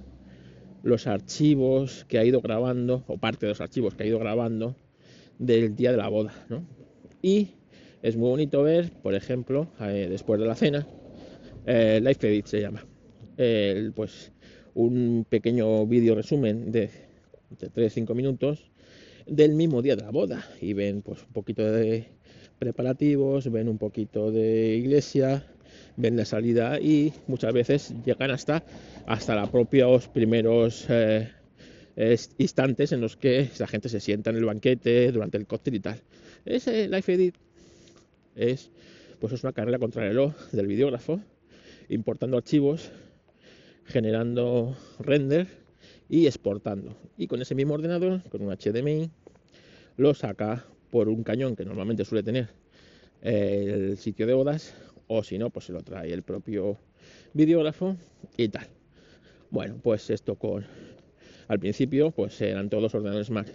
los 0.83 1.07
archivos 1.07 2.05
que 2.05 2.19
ha 2.19 2.25
ido 2.25 2.41
grabando, 2.41 3.03
o 3.07 3.17
parte 3.17 3.45
de 3.45 3.51
los 3.51 3.61
archivos 3.61 3.95
que 3.95 4.03
ha 4.03 4.05
ido 4.05 4.19
grabando 4.19 4.75
del 5.39 5.75
día 5.75 5.91
de 5.91 5.97
la 5.97 6.09
boda. 6.09 6.33
¿no? 6.49 6.65
Y 7.21 7.51
es 8.03 8.15
muy 8.15 8.29
bonito 8.29 8.61
ver, 8.61 8.91
por 9.01 9.15
ejemplo, 9.15 9.67
después 9.79 10.39
de 10.39 10.45
la 10.45 10.55
cena, 10.55 10.85
Live 11.65 12.17
Edit 12.21 12.45
se 12.45 12.61
llama. 12.61 12.85
Pues 13.95 14.31
un 14.75 15.25
pequeño 15.27 15.87
vídeo 15.87 16.13
resumen 16.13 16.71
de, 16.71 16.91
de 17.59 17.71
3-5 17.71 18.13
minutos 18.13 18.69
del 19.25 19.53
mismo 19.53 19.81
día 19.81 19.95
de 19.95 20.03
la 20.03 20.11
boda 20.11 20.45
y 20.61 20.73
ven 20.73 21.01
pues 21.01 21.23
un 21.23 21.33
poquito 21.33 21.63
de 21.71 22.07
preparativos, 22.59 23.49
ven 23.51 23.69
un 23.69 23.77
poquito 23.77 24.31
de 24.31 24.75
iglesia, 24.75 25.45
ven 25.95 26.17
la 26.17 26.25
salida 26.25 26.79
y 26.79 27.13
muchas 27.27 27.53
veces 27.53 27.93
llegan 28.05 28.31
hasta 28.31 28.63
hasta 29.05 29.35
los 29.35 29.49
propios 29.49 30.07
primeros 30.07 30.85
eh, 30.89 31.29
instantes 32.37 32.91
en 32.91 33.01
los 33.01 33.15
que 33.15 33.49
la 33.59 33.67
gente 33.67 33.89
se 33.89 33.99
sienta 33.99 34.29
en 34.29 34.37
el 34.37 34.45
banquete 34.45 35.11
durante 35.11 35.37
el 35.37 35.45
cóctel 35.45 35.75
y 35.75 35.79
tal. 35.79 36.01
Ese 36.45 36.87
Life 36.87 37.13
Edit 37.13 37.35
es 38.35 38.71
pues 39.19 39.33
es 39.33 39.43
una 39.43 39.53
carrera 39.53 39.79
contra 39.79 40.03
el 40.03 40.09
reloj 40.09 40.35
del 40.51 40.67
videógrafo 40.67 41.21
importando 41.89 42.37
archivos 42.37 42.91
generando 43.85 44.75
render 44.99 45.47
y 46.09 46.27
exportando. 46.27 46.95
Y 47.17 47.27
con 47.27 47.41
ese 47.41 47.55
mismo 47.55 47.73
ordenador, 47.73 48.21
con 48.29 48.41
un 48.41 48.55
HDMI, 48.55 49.09
lo 49.97 50.13
saca 50.13 50.65
por 50.89 51.09
un 51.09 51.23
cañón 51.23 51.55
que 51.55 51.65
normalmente 51.65 52.05
suele 52.05 52.23
tener 52.23 52.49
el 53.21 53.97
sitio 53.97 54.27
de 54.27 54.33
bodas, 54.33 54.73
o 55.07 55.23
si 55.23 55.37
no, 55.37 55.49
pues 55.49 55.65
se 55.65 55.73
lo 55.73 55.81
trae 55.81 56.11
el 56.13 56.23
propio 56.23 56.77
videógrafo 57.33 57.95
y 58.37 58.49
tal. 58.49 58.67
Bueno, 59.49 59.79
pues 59.81 60.09
esto 60.09 60.35
con 60.35 60.65
al 61.47 61.59
principio, 61.59 62.11
pues 62.11 62.39
eran 62.41 62.69
todos 62.69 62.93
ordenadores 62.95 63.29
Mac. 63.29 63.47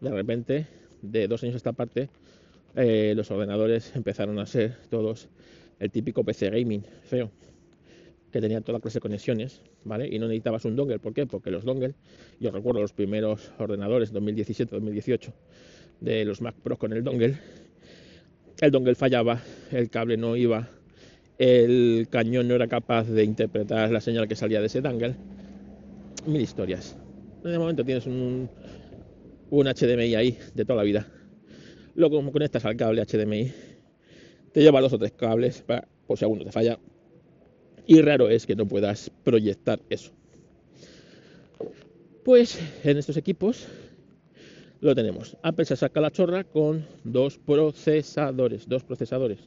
De 0.00 0.10
repente, 0.10 0.66
de 1.02 1.28
dos 1.28 1.42
años 1.42 1.54
a 1.54 1.58
esta 1.58 1.72
parte, 1.72 2.08
eh, 2.76 3.12
los 3.16 3.30
ordenadores 3.30 3.92
empezaron 3.96 4.38
a 4.38 4.46
ser 4.46 4.76
todos 4.90 5.28
el 5.78 5.90
típico 5.90 6.24
PC 6.24 6.50
gaming 6.50 6.84
feo 7.04 7.30
que 8.32 8.40
tenía 8.40 8.62
toda 8.62 8.80
clase 8.80 8.96
de 8.96 9.02
conexiones, 9.02 9.60
¿vale? 9.84 10.08
Y 10.08 10.18
no 10.18 10.26
necesitabas 10.26 10.64
un 10.64 10.74
dongle, 10.74 10.98
¿por 10.98 11.12
qué? 11.12 11.26
Porque 11.26 11.50
los 11.50 11.64
dongle, 11.64 11.94
yo 12.40 12.50
recuerdo 12.50 12.80
los 12.80 12.92
primeros 12.94 13.52
ordenadores 13.58 14.12
2017-2018 14.14 15.32
de 16.00 16.24
los 16.24 16.40
Mac 16.40 16.54
Pro 16.62 16.78
con 16.78 16.94
el 16.94 17.04
dongle, 17.04 17.36
el 18.60 18.70
dongle 18.70 18.94
fallaba, 18.94 19.42
el 19.70 19.90
cable 19.90 20.16
no 20.16 20.34
iba, 20.34 20.70
el 21.38 22.08
cañón 22.10 22.48
no 22.48 22.54
era 22.54 22.68
capaz 22.68 23.04
de 23.04 23.22
interpretar 23.22 23.90
la 23.90 24.00
señal 24.00 24.26
que 24.26 24.34
salía 24.34 24.60
de 24.60 24.66
ese 24.66 24.80
dongle 24.80 25.14
mil 26.26 26.40
historias. 26.40 26.96
De 27.44 27.58
momento 27.58 27.84
tienes 27.84 28.06
un, 28.06 28.48
un 29.50 29.66
HDMI 29.66 30.14
ahí 30.14 30.38
de 30.54 30.64
toda 30.64 30.78
la 30.78 30.84
vida. 30.84 31.06
Luego 31.94 32.32
conectas 32.32 32.64
al 32.64 32.76
cable 32.76 33.04
HDMI, 33.04 33.52
te 34.52 34.62
lleva 34.62 34.80
dos 34.80 34.92
o 34.92 34.98
tres 34.98 35.12
cables 35.12 35.62
para, 35.62 35.86
por 36.06 36.18
si 36.18 36.24
alguno 36.24 36.44
te 36.44 36.52
falla. 36.52 36.78
Y 37.86 38.00
raro 38.00 38.28
es 38.28 38.46
que 38.46 38.54
no 38.54 38.66
puedas 38.66 39.10
proyectar 39.24 39.80
eso. 39.90 40.12
Pues 42.24 42.58
en 42.84 42.98
estos 42.98 43.16
equipos 43.16 43.66
lo 44.80 44.94
tenemos. 44.94 45.36
Apple 45.42 45.64
se 45.64 45.76
saca 45.76 46.00
la 46.00 46.10
chorra 46.10 46.44
con 46.44 46.86
dos 47.04 47.38
procesadores, 47.38 48.68
dos 48.68 48.84
procesadores, 48.84 49.38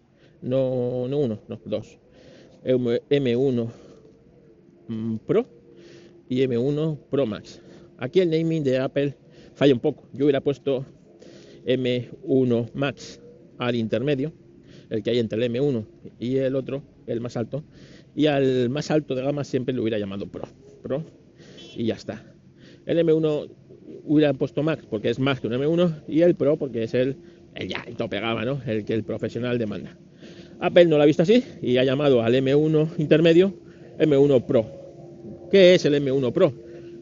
no, 0.41 1.07
no 1.07 1.17
uno, 1.17 1.39
no, 1.47 1.59
dos. 1.65 1.97
M1 2.63 3.69
mm, 4.87 5.17
Pro 5.17 5.45
y 6.27 6.41
M1 6.41 6.97
Pro 7.09 7.25
Max. 7.25 7.61
Aquí 7.97 8.19
el 8.19 8.29
naming 8.29 8.63
de 8.63 8.79
Apple 8.79 9.15
falla 9.53 9.73
un 9.73 9.79
poco. 9.79 10.03
Yo 10.13 10.25
hubiera 10.25 10.41
puesto 10.41 10.85
M1 11.65 12.71
Max 12.73 13.21
al 13.57 13.75
intermedio, 13.75 14.31
el 14.89 15.03
que 15.03 15.11
hay 15.11 15.19
entre 15.19 15.43
el 15.43 15.51
M1 15.51 15.85
y 16.19 16.37
el 16.37 16.55
otro, 16.55 16.83
el 17.07 17.21
más 17.21 17.37
alto, 17.37 17.63
y 18.15 18.27
al 18.27 18.69
más 18.69 18.91
alto 18.91 19.15
de 19.15 19.23
gama 19.23 19.43
siempre 19.43 19.73
lo 19.73 19.81
hubiera 19.81 19.97
llamado 19.97 20.27
Pro, 20.27 20.47
Pro 20.81 21.03
y 21.75 21.85
ya 21.85 21.95
está. 21.95 22.23
El 22.85 22.99
M1 22.99 23.49
hubiera 24.03 24.33
puesto 24.33 24.63
Max 24.63 24.85
porque 24.89 25.09
es 25.09 25.19
más 25.19 25.39
que 25.39 25.47
un 25.47 25.53
M1 25.53 26.03
y 26.07 26.21
el 26.21 26.35
Pro 26.35 26.57
porque 26.57 26.83
es 26.83 26.93
el, 26.93 27.17
el 27.55 27.67
ya, 27.67 27.83
el 27.87 27.95
tope 27.95 28.19
gama, 28.19 28.45
¿no? 28.45 28.61
El 28.65 28.85
que 28.85 28.93
el 28.93 29.03
profesional 29.03 29.57
demanda. 29.57 29.97
Apple 30.59 30.85
no 30.85 30.97
lo 30.97 31.03
ha 31.03 31.05
visto 31.05 31.23
así 31.23 31.43
y 31.61 31.77
ha 31.77 31.83
llamado 31.83 32.21
al 32.21 32.33
M1 32.33 32.91
intermedio 32.97 33.53
M1 33.99 34.45
Pro. 34.45 34.65
¿Qué 35.51 35.75
es 35.75 35.85
el 35.85 35.95
M1 35.95 36.31
Pro? 36.31 36.53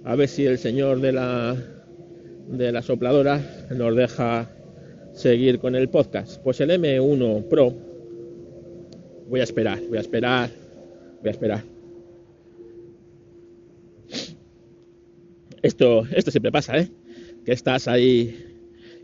A 0.04 0.16
ver 0.16 0.28
si 0.28 0.46
el 0.46 0.58
señor 0.58 1.00
de 1.00 1.12
la 1.12 1.56
de 2.48 2.72
la 2.72 2.82
sopladora 2.82 3.42
nos 3.72 3.96
deja 3.96 4.50
seguir 5.14 5.60
con 5.60 5.76
el 5.76 5.90
podcast. 5.90 6.42
Pues 6.44 6.60
el 6.62 6.70
M1 6.72 7.48
Pro 7.48 7.74
voy 9.28 9.40
a 9.40 9.44
esperar, 9.44 9.80
voy 9.88 9.98
a 9.98 10.02
esperar, 10.02 10.50
voy 11.22 11.28
a 11.28 11.32
esperar. 11.32 11.64
Esto, 15.62 16.06
esto 16.14 16.30
siempre 16.30 16.52
pasa, 16.52 16.78
¿eh? 16.78 16.90
Que 17.46 17.54
estás 17.54 17.88
ahí 17.88 18.54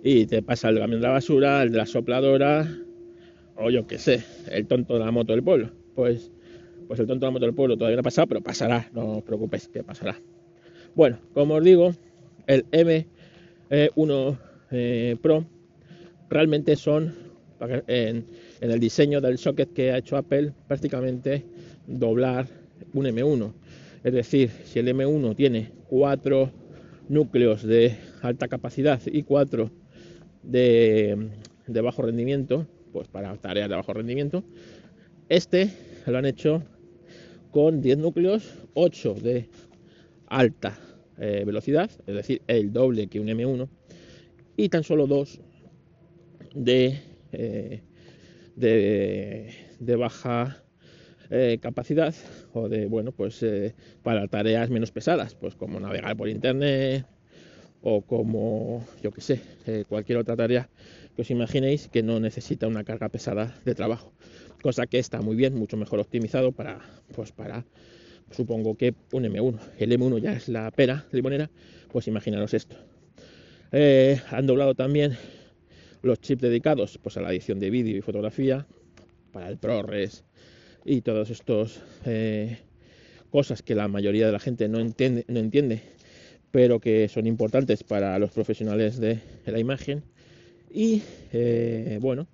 y 0.03 0.25
te 0.25 0.41
pasa 0.41 0.69
el 0.69 0.79
camión 0.79 1.01
de 1.01 1.07
la 1.07 1.13
basura, 1.13 1.63
el 1.63 1.71
de 1.71 1.77
la 1.77 1.85
sopladora, 1.85 2.67
o 3.55 3.69
yo 3.69 3.87
qué 3.87 3.97
sé, 3.97 4.23
el 4.51 4.67
tonto 4.67 4.95
de 4.95 4.99
la 4.99 5.11
moto 5.11 5.31
del 5.33 5.43
pueblo. 5.43 5.71
Pues, 5.95 6.31
pues 6.87 6.99
el 6.99 7.07
tonto 7.07 7.25
de 7.25 7.27
la 7.27 7.31
moto 7.31 7.45
del 7.45 7.55
pueblo 7.55 7.77
todavía 7.77 7.95
no 7.95 8.01
ha 8.01 8.03
pasado, 8.03 8.27
pero 8.27 8.41
pasará, 8.41 8.89
no 8.93 9.17
os 9.17 9.23
preocupéis, 9.23 9.67
que 9.69 9.83
pasará. 9.83 10.19
Bueno, 10.95 11.19
como 11.33 11.55
os 11.55 11.63
digo, 11.63 11.93
el 12.47 12.65
M1 12.71 13.05
eh, 13.69 15.17
Pro 15.21 15.45
realmente 16.29 16.75
son 16.75 17.15
en, 17.87 18.25
en, 18.61 18.71
el 18.71 18.79
diseño 18.79 19.21
del 19.21 19.37
socket 19.37 19.73
que 19.73 19.91
ha 19.91 19.97
hecho 19.97 20.17
Apple 20.17 20.53
prácticamente 20.67 21.45
doblar 21.87 22.47
un 22.93 23.05
M1. 23.05 23.53
Es 24.03 24.13
decir, 24.13 24.49
si 24.65 24.79
el 24.79 24.87
M1 24.87 25.35
tiene 25.35 25.71
cuatro 25.87 26.51
núcleos 27.09 27.63
de 27.63 27.95
alta 28.21 28.47
capacidad 28.47 29.01
y 29.05 29.23
cuatro 29.23 29.71
de, 30.43 31.29
de 31.67 31.81
bajo 31.81 32.03
rendimiento, 32.03 32.65
pues 32.93 33.07
para 33.07 33.35
tareas 33.37 33.69
de 33.69 33.75
bajo 33.75 33.93
rendimiento. 33.93 34.43
Este 35.27 35.69
lo 36.05 36.17
han 36.17 36.25
hecho 36.25 36.63
con 37.51 37.81
10 37.81 37.97
núcleos, 37.97 38.53
8 38.73 39.15
de 39.15 39.49
alta 40.27 40.77
eh, 41.19 41.43
velocidad, 41.45 41.91
es 42.07 42.15
decir, 42.15 42.41
el 42.47 42.71
doble 42.71 43.07
que 43.07 43.19
un 43.19 43.27
M1, 43.27 43.67
y 44.55 44.69
tan 44.69 44.83
solo 44.83 45.05
2 45.05 45.41
de, 46.55 46.99
eh, 47.31 47.81
de, 48.55 49.95
baja 49.95 50.63
eh, 51.29 51.59
capacidad 51.61 52.15
o 52.53 52.69
de, 52.69 52.87
bueno, 52.87 53.11
pues 53.11 53.45
para 54.01 54.27
tareas 54.27 54.69
menos 54.69 54.91
pesadas, 54.91 55.35
pues 55.35 55.55
como 55.55 55.79
navegar 55.79 56.15
por 56.15 56.29
internet 56.29 57.05
o 57.81 58.01
como, 58.01 58.85
yo 59.01 59.11
que 59.11 59.21
sé, 59.21 59.41
cualquier 59.87 60.17
otra 60.17 60.35
tarea 60.35 60.69
que 61.15 61.21
os 61.21 61.31
imaginéis 61.31 61.89
que 61.89 62.01
no 62.01 62.19
necesita 62.19 62.67
una 62.67 62.85
carga 62.85 63.09
pesada 63.09 63.55
de 63.65 63.75
trabajo. 63.75 64.13
Cosa 64.61 64.87
que 64.87 64.99
está 64.99 65.21
muy 65.21 65.35
bien, 65.35 65.55
mucho 65.55 65.75
mejor 65.77 65.99
optimizado 65.99 66.51
para, 66.51 66.79
pues 67.13 67.31
para, 67.31 67.65
supongo 68.31 68.75
que 68.75 68.93
un 69.11 69.23
M1. 69.23 69.59
El 69.77 69.91
M1 69.91 70.19
ya 70.19 70.33
es 70.33 70.49
la 70.49 70.69
pera 70.71 71.05
limonera, 71.11 71.49
pues 71.91 72.07
imaginaros 72.07 72.53
esto. 72.53 72.75
Eh, 73.71 74.19
han 74.31 74.47
doblado 74.47 74.75
también 74.75 75.17
los 76.01 76.19
chips 76.19 76.41
dedicados 76.41 76.97
pues, 77.01 77.17
a 77.17 77.21
la 77.21 77.31
edición 77.31 77.59
de 77.59 77.69
vídeo 77.69 77.97
y 77.97 78.01
fotografía, 78.01 78.65
para 79.31 79.49
el 79.49 79.57
ProRes 79.57 80.23
y 80.85 81.01
todos 81.01 81.29
estos 81.29 81.81
eh, 82.05 82.57
cosas 83.29 83.61
que 83.61 83.75
la 83.75 83.87
mayoría 83.87 84.25
de 84.25 84.31
la 84.31 84.39
gente 84.39 84.67
no 84.67 84.79
entiende, 84.79 85.25
no 85.27 85.39
entiende, 85.39 85.81
pero 86.51 86.79
que 86.79 87.07
son 87.09 87.27
importantes 87.27 87.83
para 87.83 88.17
los 88.19 88.31
profesionales 88.31 88.99
de 88.99 89.19
la 89.45 89.59
imagen 89.59 90.03
y 90.71 91.01
eh, 91.33 91.99
bueno, 92.01 92.27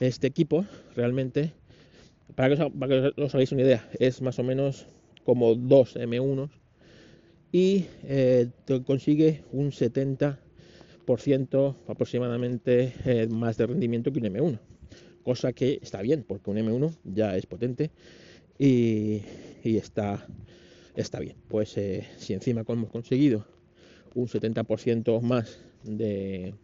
este 0.00 0.26
equipo 0.26 0.64
realmente, 0.96 1.52
para 2.34 2.56
que, 2.56 3.12
os, 3.16 3.34
hagáis 3.34 3.52
una 3.52 3.62
idea, 3.62 3.88
es 3.98 4.22
más 4.22 4.38
o 4.38 4.42
menos 4.42 4.86
como 5.24 5.54
dos 5.54 5.96
M1 5.96 6.50
y 7.52 7.86
eh, 8.04 8.48
consigue 8.86 9.44
un 9.52 9.70
70% 9.70 11.76
aproximadamente 11.86 12.94
eh, 13.04 13.28
más 13.28 13.58
de 13.58 13.66
rendimiento 13.66 14.10
que 14.12 14.20
un 14.20 14.26
M1. 14.26 14.58
Cosa 15.22 15.52
que 15.52 15.78
está 15.82 16.00
bien, 16.02 16.24
porque 16.26 16.50
un 16.50 16.56
M1 16.56 16.96
ya 17.04 17.36
es 17.36 17.46
potente 17.46 17.92
y, 18.58 19.22
está, 19.62 20.26
está 20.96 21.20
bien. 21.20 21.36
Pues 21.48 21.76
si 22.18 22.32
encima 22.32 22.64
hemos 22.66 22.90
conseguido 22.90 23.46
un 24.14 24.26
70% 24.26 25.20
más 25.20 25.60
de, 25.84 26.54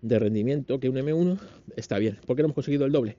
de 0.00 0.18
rendimiento 0.18 0.80
que 0.80 0.88
un 0.88 0.96
M1, 0.96 1.38
está 1.76 1.98
bien. 1.98 2.18
¿Por 2.26 2.36
qué 2.36 2.42
no 2.42 2.46
hemos 2.46 2.54
conseguido 2.54 2.86
el 2.86 2.92
doble? 2.92 3.18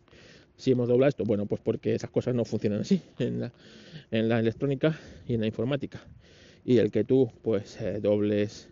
Si 0.60 0.72
hemos 0.72 0.90
doblado 0.90 1.08
esto, 1.08 1.24
bueno, 1.24 1.46
pues 1.46 1.62
porque 1.64 1.96
esas 1.96 2.10
cosas 2.10 2.36
no 2.36 2.44
funcionan 2.44 2.82
así 2.82 3.02
en 3.18 3.40
la, 3.40 3.54
en 4.12 4.28
la 4.28 4.40
electrónica 4.40 5.00
y 5.26 5.36
en 5.36 5.40
la 5.40 5.48
informática. 5.48 6.06
Y 6.66 6.80
el 6.80 6.92
que 6.92 7.06
tú, 7.06 7.32
pues, 7.44 7.80
eh, 7.80 8.02
dobles 8.02 8.68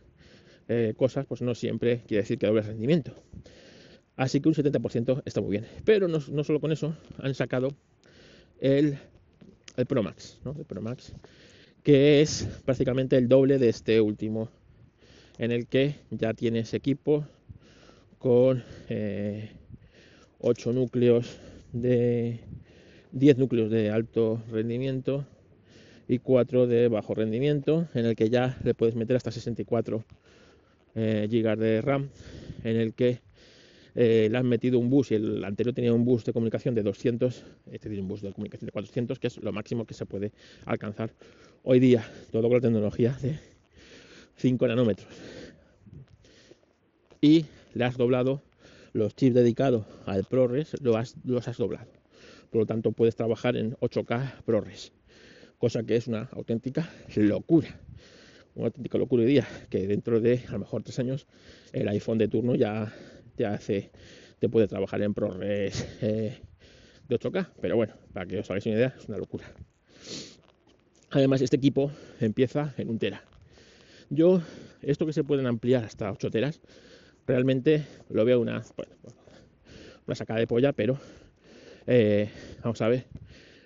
eh, 0.67 0.93
cosas, 0.97 1.25
pues 1.25 1.41
no 1.41 1.55
siempre 1.55 2.01
quiere 2.05 2.23
decir 2.23 2.37
que 2.37 2.45
dobles 2.45 2.65
rendimiento. 2.65 3.13
Así 4.17 4.41
que 4.41 4.49
un 4.49 4.55
70% 4.55 5.23
está 5.23 5.39
muy 5.39 5.51
bien. 5.51 5.65
Pero 5.85 6.09
no, 6.09 6.19
solo 6.19 6.59
con 6.59 6.73
eso, 6.73 6.93
han 7.19 7.33
sacado 7.33 7.69
el, 8.59 8.97
el 9.77 9.85
Pro 9.85 10.03
Max, 10.03 10.41
¿no? 10.43 10.57
El 10.59 10.65
Pro 10.65 10.81
Max, 10.81 11.13
que 11.83 12.21
es 12.21 12.49
prácticamente 12.65 13.15
el 13.15 13.29
doble 13.29 13.59
de 13.59 13.69
este 13.69 14.01
último, 14.01 14.49
en 15.37 15.53
el 15.53 15.67
que 15.67 15.95
ya 16.09 16.33
tienes 16.33 16.73
equipo 16.73 17.25
con 18.19 18.57
8 18.57 18.65
eh, 18.89 19.53
núcleos 20.73 21.39
de 21.81 22.39
10 23.11 23.37
núcleos 23.37 23.69
de 23.69 23.89
alto 23.89 24.41
rendimiento 24.51 25.25
y 26.07 26.19
4 26.19 26.67
de 26.67 26.87
bajo 26.87 27.13
rendimiento 27.15 27.87
en 27.93 28.05
el 28.05 28.15
que 28.15 28.29
ya 28.29 28.57
le 28.63 28.73
puedes 28.73 28.95
meter 28.95 29.15
hasta 29.15 29.31
64 29.31 30.03
eh, 30.95 31.27
GB 31.29 31.57
de 31.57 31.81
RAM 31.81 32.09
en 32.63 32.75
el 32.75 32.93
que 32.93 33.19
eh, 33.95 34.27
le 34.31 34.37
han 34.37 34.47
metido 34.47 34.79
un 34.79 34.89
bus 34.89 35.11
y 35.11 35.15
el 35.15 35.43
anterior 35.43 35.73
tenía 35.73 35.93
un 35.93 36.05
bus 36.05 36.23
de 36.23 36.33
comunicación 36.33 36.75
de 36.75 36.83
200 36.83 37.43
este 37.71 37.89
tiene 37.89 38.01
un 38.01 38.07
bus 38.07 38.21
de 38.21 38.31
comunicación 38.31 38.67
de 38.67 38.71
400 38.71 39.19
que 39.19 39.27
es 39.27 39.37
lo 39.37 39.51
máximo 39.51 39.85
que 39.85 39.93
se 39.93 40.05
puede 40.05 40.31
alcanzar 40.65 41.11
hoy 41.63 41.79
día 41.79 42.03
todo 42.31 42.43
con 42.43 42.53
la 42.53 42.61
tecnología 42.61 43.17
de 43.21 43.37
5 44.37 44.67
nanómetros. 44.67 45.07
Y 47.19 47.45
le 47.73 47.83
has 47.83 47.97
doblado 47.97 48.41
los 48.97 49.15
chips 49.15 49.35
dedicados 49.35 49.85
al 50.05 50.23
ProRes, 50.23 50.75
los 50.81 51.47
has 51.47 51.57
doblado. 51.57 51.87
Por 52.49 52.61
lo 52.61 52.65
tanto, 52.65 52.91
puedes 52.91 53.15
trabajar 53.15 53.55
en 53.55 53.75
8K 53.75 54.41
ProRes, 54.43 54.91
cosa 55.59 55.83
que 55.83 55.95
es 55.95 56.07
una 56.07 56.29
auténtica 56.31 56.89
locura. 57.15 57.79
Una 58.55 58.67
auténtica 58.67 58.97
locura 58.97 59.23
hoy 59.23 59.29
día, 59.29 59.47
que 59.69 59.85
dentro 59.85 60.19
de 60.19 60.41
a 60.47 60.53
lo 60.53 60.59
mejor 60.59 60.81
tres 60.81 60.97
años 60.97 61.27
el 61.73 61.87
iPhone 61.89 62.17
de 62.17 62.27
turno 62.27 62.55
ya 62.55 62.91
te 63.35 63.45
hace, 63.45 63.91
te 64.39 64.49
puede 64.49 64.67
trabajar 64.67 65.01
en 65.03 65.13
ProRes 65.13 65.87
eh, 66.01 66.39
de 67.07 67.19
8K. 67.19 67.49
Pero 67.61 67.75
bueno, 67.75 67.93
para 68.13 68.25
que 68.25 68.39
os 68.39 68.49
hagáis 68.49 68.65
una 68.65 68.75
idea, 68.75 68.95
es 68.97 69.07
una 69.07 69.19
locura. 69.19 69.45
Además, 71.11 71.41
este 71.41 71.57
equipo 71.57 71.91
empieza 72.19 72.73
en 72.77 72.89
un 72.89 72.97
tera. 72.97 73.23
Yo, 74.09 74.41
esto 74.81 75.05
que 75.05 75.13
se 75.13 75.23
pueden 75.23 75.45
ampliar 75.45 75.83
hasta 75.83 76.11
8 76.11 76.31
teras, 76.31 76.61
realmente 77.27 77.85
lo 78.09 78.25
veo 78.25 78.39
una, 78.39 78.63
una 80.07 80.15
sacada 80.15 80.39
de 80.39 80.47
polla, 80.47 80.73
pero 80.73 80.97
eh, 81.85 82.29
vamos 82.63 82.81
a 82.81 82.87
ver, 82.87 83.05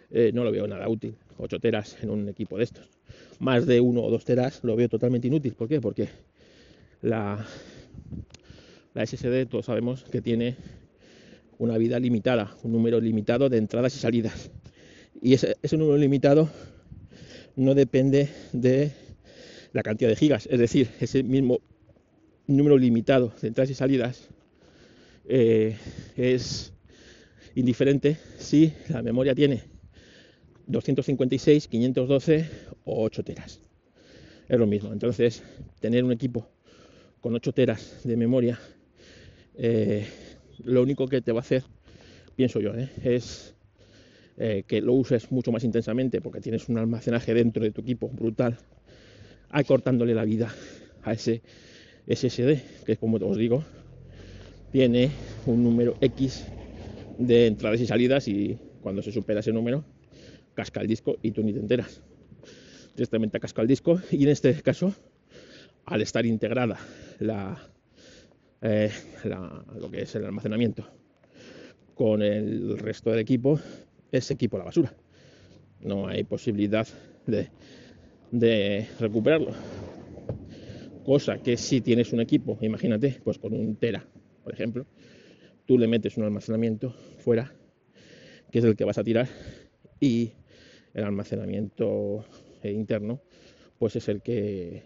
eh, 0.10 0.32
no 0.34 0.44
lo 0.44 0.52
veo 0.52 0.68
nada 0.68 0.90
útil. 0.90 1.16
8 1.38 1.60
teras 1.60 1.98
en 2.04 2.10
un 2.10 2.30
equipo 2.30 2.58
de 2.58 2.66
estos. 2.66 2.88
más 3.40 3.66
de 3.66 3.80
uno 3.80 4.04
o 4.04 4.12
dos 4.12 4.26
teras 4.26 4.64
lo 4.64 4.76
veo 4.76 4.90
totalmente 4.90 5.28
inútil. 5.28 5.54
¿Por 5.54 5.68
qué? 5.68 5.82
Porque 5.82 6.10
la, 7.02 7.46
la 8.94 9.06
SSD 9.06 9.48
todos 9.48 9.66
sabemos 9.66 10.04
que 10.04 10.22
tiene 10.22 10.56
una 11.58 11.78
vida 11.78 12.00
limitada, 12.00 12.56
un 12.64 12.72
número 12.72 13.00
limitado 13.00 13.50
de 13.50 13.58
entradas 13.58 13.96
y 13.96 14.00
salidas. 14.00 14.52
Y 15.22 15.34
ese, 15.34 15.56
ese 15.62 15.78
número 15.78 15.98
limitado 15.98 16.50
no 17.56 17.74
depende 17.74 18.30
de 18.54 18.92
la 19.74 19.84
cantidad 19.84 20.10
de 20.10 20.16
gigas, 20.16 20.48
es 20.48 20.60
decir, 20.60 20.90
ese 21.00 21.24
mismo 21.24 21.60
número 22.48 22.78
limitado 22.78 23.34
de 23.42 23.48
entradas 23.48 23.70
y 23.70 23.74
salidas 23.74 24.30
eh, 25.26 25.78
es 26.18 26.74
indiferente 27.56 28.18
si 28.38 28.74
la 28.90 29.02
memoria 29.02 29.36
tiene 29.36 29.64
256, 30.68 31.68
512 31.68 32.50
o 32.86 33.04
8 33.04 33.24
teras. 33.24 33.62
Es 34.48 34.60
lo 34.60 34.68
mismo. 34.68 34.92
Entonces, 34.92 35.44
tener 35.80 36.04
un 36.04 36.12
equipo 36.12 36.50
con 37.20 37.36
8 37.36 37.54
teras 37.54 38.02
de 38.04 38.18
memoria, 38.18 38.60
eh, 39.56 40.06
lo 40.64 40.82
único 40.82 41.08
que 41.08 41.22
te 41.22 41.32
va 41.32 41.40
a 41.40 41.42
hacer, 41.42 41.64
pienso 42.36 42.60
yo, 42.60 42.74
eh, 42.76 42.90
es 43.04 43.56
que 44.66 44.82
lo 44.82 44.94
uses 44.94 45.32
mucho 45.32 45.52
más 45.52 45.64
intensamente 45.64 46.20
porque 46.20 46.42
tienes 46.42 46.68
un 46.68 46.80
almacenaje 46.80 47.32
dentro 47.32 47.64
de 47.64 47.70
tu 47.70 47.82
equipo 47.82 48.10
brutal, 48.10 48.58
acortándole 49.50 50.16
la 50.16 50.26
vida 50.26 50.52
a 51.04 51.14
ese 51.14 51.44
SSD, 52.08 52.86
que 52.86 52.98
como 52.98 53.18
os 53.18 53.38
digo, 53.38 53.64
tiene 54.72 55.12
un 55.46 55.64
número 55.64 55.96
X 56.02 56.46
de 57.18 57.48
entradas 57.48 57.82
y 57.82 57.86
salidas 57.86 58.28
y 58.28 58.58
cuando 58.82 59.02
se 59.02 59.12
supera 59.12 59.42
ese 59.42 59.52
número, 59.52 59.84
casca 60.54 60.82
el 60.82 60.88
disco 60.88 61.18
y 61.22 61.32
tú 61.32 61.44
ni 61.44 61.54
te 61.54 61.60
enteras. 61.60 62.02
Directamente 62.96 63.40
casca 63.40 63.62
el 63.62 63.68
disco 63.68 64.02
y 64.12 64.24
en 64.24 64.30
este 64.30 64.54
caso, 64.62 64.94
al 65.86 66.02
estar 66.02 66.26
integrada 66.26 66.78
eh, 68.62 68.92
la, 69.24 69.66
lo 69.80 69.92
que 69.92 70.02
es 70.02 70.16
el 70.16 70.26
almacenamiento 70.26 70.86
con 71.96 72.22
el 72.22 72.78
resto 72.80 73.12
del 73.12 73.20
equipo, 73.20 73.60
ese 74.12 74.34
equipo 74.34 74.58
a 74.58 74.60
la 74.60 74.66
basura. 74.66 74.94
No 75.82 76.08
hay 76.08 76.24
posibilidad 76.24 76.88
de 78.32 78.88
recuperarlo. 79.00 79.54
Cosa 81.06 81.40
que 81.40 81.58
si 81.58 81.82
tienes 81.82 82.14
un 82.14 82.22
equipo, 82.22 82.58
imagínate, 82.62 83.20
pues 83.24 83.40
con 83.40 83.54
un 83.54 83.76
tera, 83.76 84.06
por 84.44 84.54
ejemplo, 84.54 84.86
tú 85.66 85.78
le 85.78 85.88
metes 85.88 86.18
un 86.18 86.24
almacenamiento 86.24 86.94
fuera, 87.18 87.54
que 88.52 88.60
es 88.60 88.66
el 88.66 88.76
que 88.76 88.84
vas 88.84 88.98
a 88.98 89.04
tirar, 89.04 89.28
y 90.00 90.32
el 90.94 91.04
almacenamiento 91.04 92.26
interno, 92.64 93.22
pues 93.80 93.96
es 93.96 94.10
el 94.10 94.22
que 94.22 94.84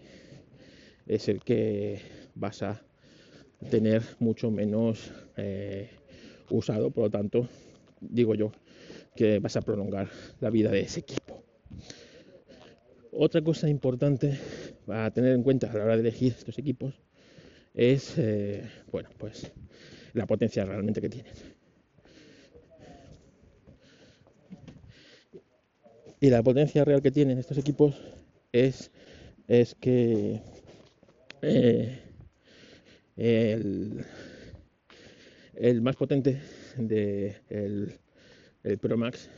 es 1.06 1.28
el 1.28 1.40
que 1.40 2.00
vas 2.34 2.62
a 2.62 2.82
tener 3.70 4.02
mucho 4.18 4.50
menos 4.50 5.12
eh, 5.36 5.90
usado, 6.50 6.90
por 6.90 7.04
lo 7.04 7.10
tanto, 7.10 7.48
digo 8.00 8.34
yo 8.34 8.52
que 9.14 9.38
vas 9.38 9.56
a 9.56 9.62
prolongar 9.62 10.08
la 10.40 10.50
vida 10.50 10.70
de 10.70 10.80
ese 10.80 11.00
equipo. 11.00 11.42
Otra 13.12 13.40
cosa 13.42 13.68
importante 13.68 14.38
a 14.88 15.10
tener 15.10 15.32
en 15.32 15.42
cuenta 15.42 15.70
a 15.70 15.74
la 15.76 15.84
hora 15.84 15.94
de 15.94 16.00
elegir 16.00 16.32
estos 16.32 16.58
equipos 16.58 16.94
es, 17.74 18.14
eh, 18.18 18.62
bueno, 18.90 19.10
pues 19.18 19.52
la 20.12 20.26
potencia 20.26 20.64
realmente 20.64 21.00
que 21.00 21.08
tienen. 21.08 21.32
Y 26.20 26.30
la 26.30 26.42
potencia 26.42 26.84
real 26.84 27.02
que 27.02 27.10
tienen 27.10 27.38
estos 27.38 27.58
equipos 27.58 27.94
es, 28.52 28.90
es 29.46 29.74
que 29.74 30.40
eh, 31.42 31.98
el, 33.16 34.04
el, 35.54 35.82
más 35.82 35.96
potente 35.96 36.40
de 36.78 37.36
el, 37.50 37.92
el 38.64 38.78
Pro 38.78 38.96
Max 38.96 39.28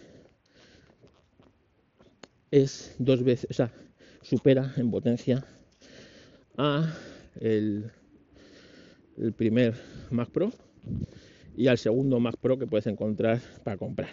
es 2.51 2.95
dos 2.99 3.25
veces, 3.25 3.51
o 3.51 3.55
sea, 3.55 3.73
supera 4.29 4.75
en 4.77 4.91
potencia 4.91 5.43
a 6.59 6.93
el, 7.41 7.91
primer 9.37 9.75
Mac 10.11 10.29
Pro 10.29 10.53
y 11.57 11.67
al 11.67 11.79
segundo 11.79 12.21
Mac 12.21 12.37
Pro 12.37 12.59
que 12.59 12.67
puedes 12.67 12.87
encontrar 12.87 13.41
para 13.65 13.79
comprar. 13.79 14.11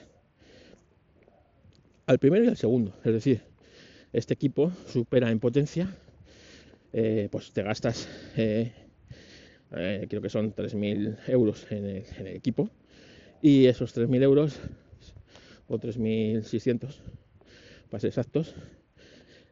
Al 2.06 2.18
primero 2.18 2.46
y 2.46 2.48
al 2.48 2.56
segundo, 2.56 2.94
es 3.04 3.12
decir, 3.12 3.42
este 4.14 4.34
equipo 4.34 4.72
supera 4.88 5.30
en 5.30 5.40
potencia, 5.40 5.94
eh, 6.94 7.28
pues 7.30 7.52
te 7.52 7.62
gastas, 7.62 8.08
eh, 8.38 8.72
eh, 9.76 10.06
creo 10.10 10.22
que 10.22 10.30
son 10.30 10.56
3.000 10.56 11.18
euros 11.28 11.70
en 11.72 11.86
el, 11.86 12.06
en 12.18 12.28
el 12.28 12.36
equipo 12.38 12.70
y 13.42 13.66
esos 13.66 13.94
3.000 13.94 14.24
euros 14.24 14.60
o 15.68 15.78
3.600 15.78 16.96
para 17.90 18.00
ser 18.00 18.08
exactos, 18.08 18.56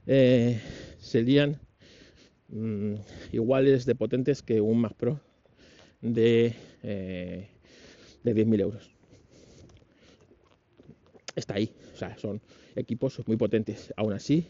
eh, 0.08 0.60
serían 1.00 1.60
mm, 2.50 2.96
iguales 3.32 3.86
de 3.86 3.96
potentes 3.96 4.42
que 4.42 4.62
un 4.62 4.80
Mac 4.80 4.94
Pro 4.96 5.20
de, 6.02 6.56
eh, 6.84 7.48
de 8.24 8.36
10.000 8.36 8.62
euros. 8.62 8.92
Está 11.36 11.56
ahí, 11.56 11.74
o 11.94 11.98
sea, 11.98 12.18
son 12.18 12.42
equipos 12.76 13.26
muy 13.28 13.38
potentes. 13.38 13.94
Aún 13.98 14.14
así, 14.14 14.48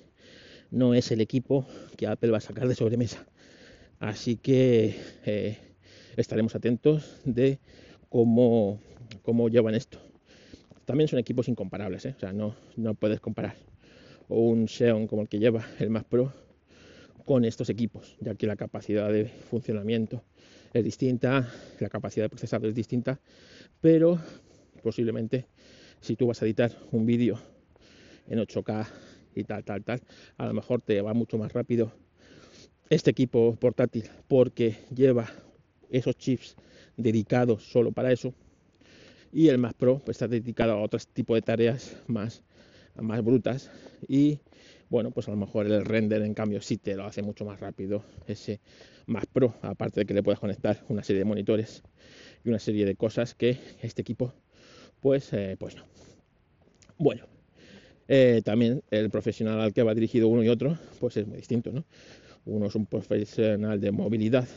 no 0.72 0.94
es 0.94 1.12
el 1.12 1.22
equipo 1.22 1.66
que 1.98 2.08
Apple 2.08 2.32
va 2.32 2.40
a 2.40 2.42
sacar 2.42 2.68
de 2.68 2.76
sobremesa. 2.76 3.26
Así 4.00 4.36
que 4.36 5.00
eh, 5.26 5.60
estaremos 6.18 6.56
atentos 6.56 7.22
de 7.24 7.60
cómo, 8.10 8.82
cómo 9.22 9.48
llevan 9.48 9.76
esto. 9.76 10.00
También 10.86 11.08
son 11.08 11.20
equipos 11.20 11.48
incomparables, 11.48 12.06
¿eh? 12.06 12.14
o 12.18 12.20
sea, 12.20 12.34
no, 12.34 12.56
no 12.76 12.96
puedes 12.96 13.22
comparar 13.22 13.56
un 14.30 14.68
Xeon 14.68 15.08
como 15.08 15.24
el 15.24 15.30
que 15.30 15.40
lleva 15.40 15.66
el 15.80 15.90
Mac 15.90 16.06
Pro 16.08 16.34
con 17.26 17.46
estos 17.46 17.70
equipos, 17.70 18.18
ya 18.20 18.36
que 18.36 18.48
la 18.48 18.56
capacidad 18.56 19.12
de 19.12 19.26
funcionamiento 19.26 20.24
es 20.74 20.84
distinta, 20.84 21.50
la 21.80 21.90
capacidad 21.90 22.26
de 22.26 22.30
procesado 22.30 22.68
es 22.68 22.76
distinta, 22.76 23.20
pero 23.80 24.20
posiblemente 24.82 25.46
si 26.02 26.16
tú 26.16 26.28
vas 26.28 26.42
a 26.42 26.46
editar 26.46 26.72
un 26.92 27.06
vídeo 27.06 27.40
en 28.28 28.40
8K 28.40 28.88
y 29.36 29.44
tal, 29.44 29.64
tal, 29.64 29.84
tal, 29.84 30.02
a 30.38 30.48
lo 30.48 30.54
mejor 30.54 30.82
te 30.82 31.02
va 31.02 31.14
mucho 31.14 31.38
más 31.38 31.54
rápido 31.54 31.94
este 32.90 33.12
equipo 33.12 33.56
portátil 33.56 34.10
porque 34.28 34.78
lleva 34.94 35.30
esos 35.90 36.18
chips 36.18 36.56
dedicados 36.98 37.64
solo 37.64 37.92
para 37.92 38.12
eso 38.12 38.34
y 39.32 39.48
el 39.48 39.58
Mac 39.58 39.76
Pro 39.76 40.02
está 40.08 40.28
dedicado 40.28 40.74
a 40.74 40.82
otro 40.82 41.00
tipo 41.14 41.36
de 41.36 41.42
tareas 41.42 41.96
más 42.08 42.44
más 43.02 43.24
brutas 43.24 43.72
y 44.08 44.40
bueno 44.90 45.12
pues 45.12 45.28
a 45.28 45.32
lo 45.32 45.38
mejor 45.38 45.66
el 45.66 45.86
render 45.86 46.22
en 46.22 46.34
cambio 46.34 46.62
sí 46.62 46.78
te 46.78 46.96
lo 46.96 47.06
hace 47.06 47.22
mucho 47.22 47.46
más 47.46 47.60
rápido 47.60 48.04
ese 48.28 48.60
más 49.06 49.26
pro 49.26 49.56
aparte 49.62 50.02
de 50.02 50.06
que 50.06 50.14
le 50.14 50.24
puedes 50.24 50.40
conectar 50.40 50.84
una 50.90 51.04
serie 51.04 51.20
de 51.20 51.26
monitores 51.26 51.84
y 52.44 52.50
una 52.50 52.60
serie 52.60 52.86
de 52.86 52.96
cosas 52.96 53.34
que 53.34 53.58
este 53.82 54.02
equipo 54.02 54.34
pues 55.00 55.34
eh, 55.34 55.56
pues 55.60 55.76
no. 55.76 55.84
Bueno 56.98 57.26
eh, 58.08 58.42
también 58.44 58.84
el 58.92 59.10
profesional 59.10 59.60
al 59.60 59.74
que 59.74 59.84
va 59.84 59.94
dirigido 59.94 60.28
uno 60.28 60.44
y 60.44 60.50
otro 60.50 60.78
pues 61.00 61.18
es 61.18 61.28
muy 61.28 61.38
distinto 61.38 61.72
no 61.72 61.86
uno 62.46 62.68
es 62.68 62.76
un 62.76 62.86
profesional 62.86 63.80
de 63.80 63.92
movilidad 63.92 64.48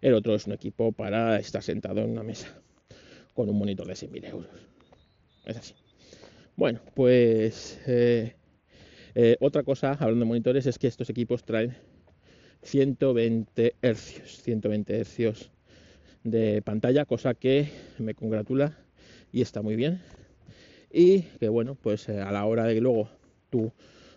el 0.00 0.14
otro 0.14 0.34
es 0.34 0.46
un 0.46 0.52
equipo 0.52 0.92
para 0.92 1.38
estar 1.38 1.62
sentado 1.62 2.00
en 2.00 2.10
una 2.10 2.22
mesa 2.22 2.48
con 3.34 3.48
un 3.48 3.58
monitor 3.58 3.86
de 3.86 3.94
6.000 3.94 4.24
euros. 4.30 4.48
Es 5.44 5.56
así 5.56 5.74
bueno, 6.56 6.80
pues 6.94 7.78
eh, 7.86 8.34
eh, 9.14 9.36
otra 9.40 9.62
cosa, 9.62 9.92
hablando 9.92 10.20
de 10.20 10.28
monitores, 10.28 10.66
es 10.66 10.78
que 10.78 10.86
estos 10.86 11.10
equipos 11.10 11.44
traen 11.44 11.76
120 12.62 13.76
hercios, 13.82 14.40
120 14.42 14.98
hercios 14.98 15.50
de 16.24 16.62
pantalla, 16.62 17.04
cosa 17.04 17.34
que 17.34 17.68
me 17.98 18.14
congratula 18.14 18.78
y 19.32 19.42
está 19.42 19.60
muy 19.60 19.76
bien. 19.76 20.00
Y 20.90 21.22
que 21.38 21.50
bueno, 21.50 21.74
pues 21.74 22.08
eh, 22.08 22.20
a 22.20 22.32
la 22.32 22.46
hora 22.46 22.64
de 22.64 22.74
que 22.74 22.80
luego 22.80 23.10
tú 23.50 23.72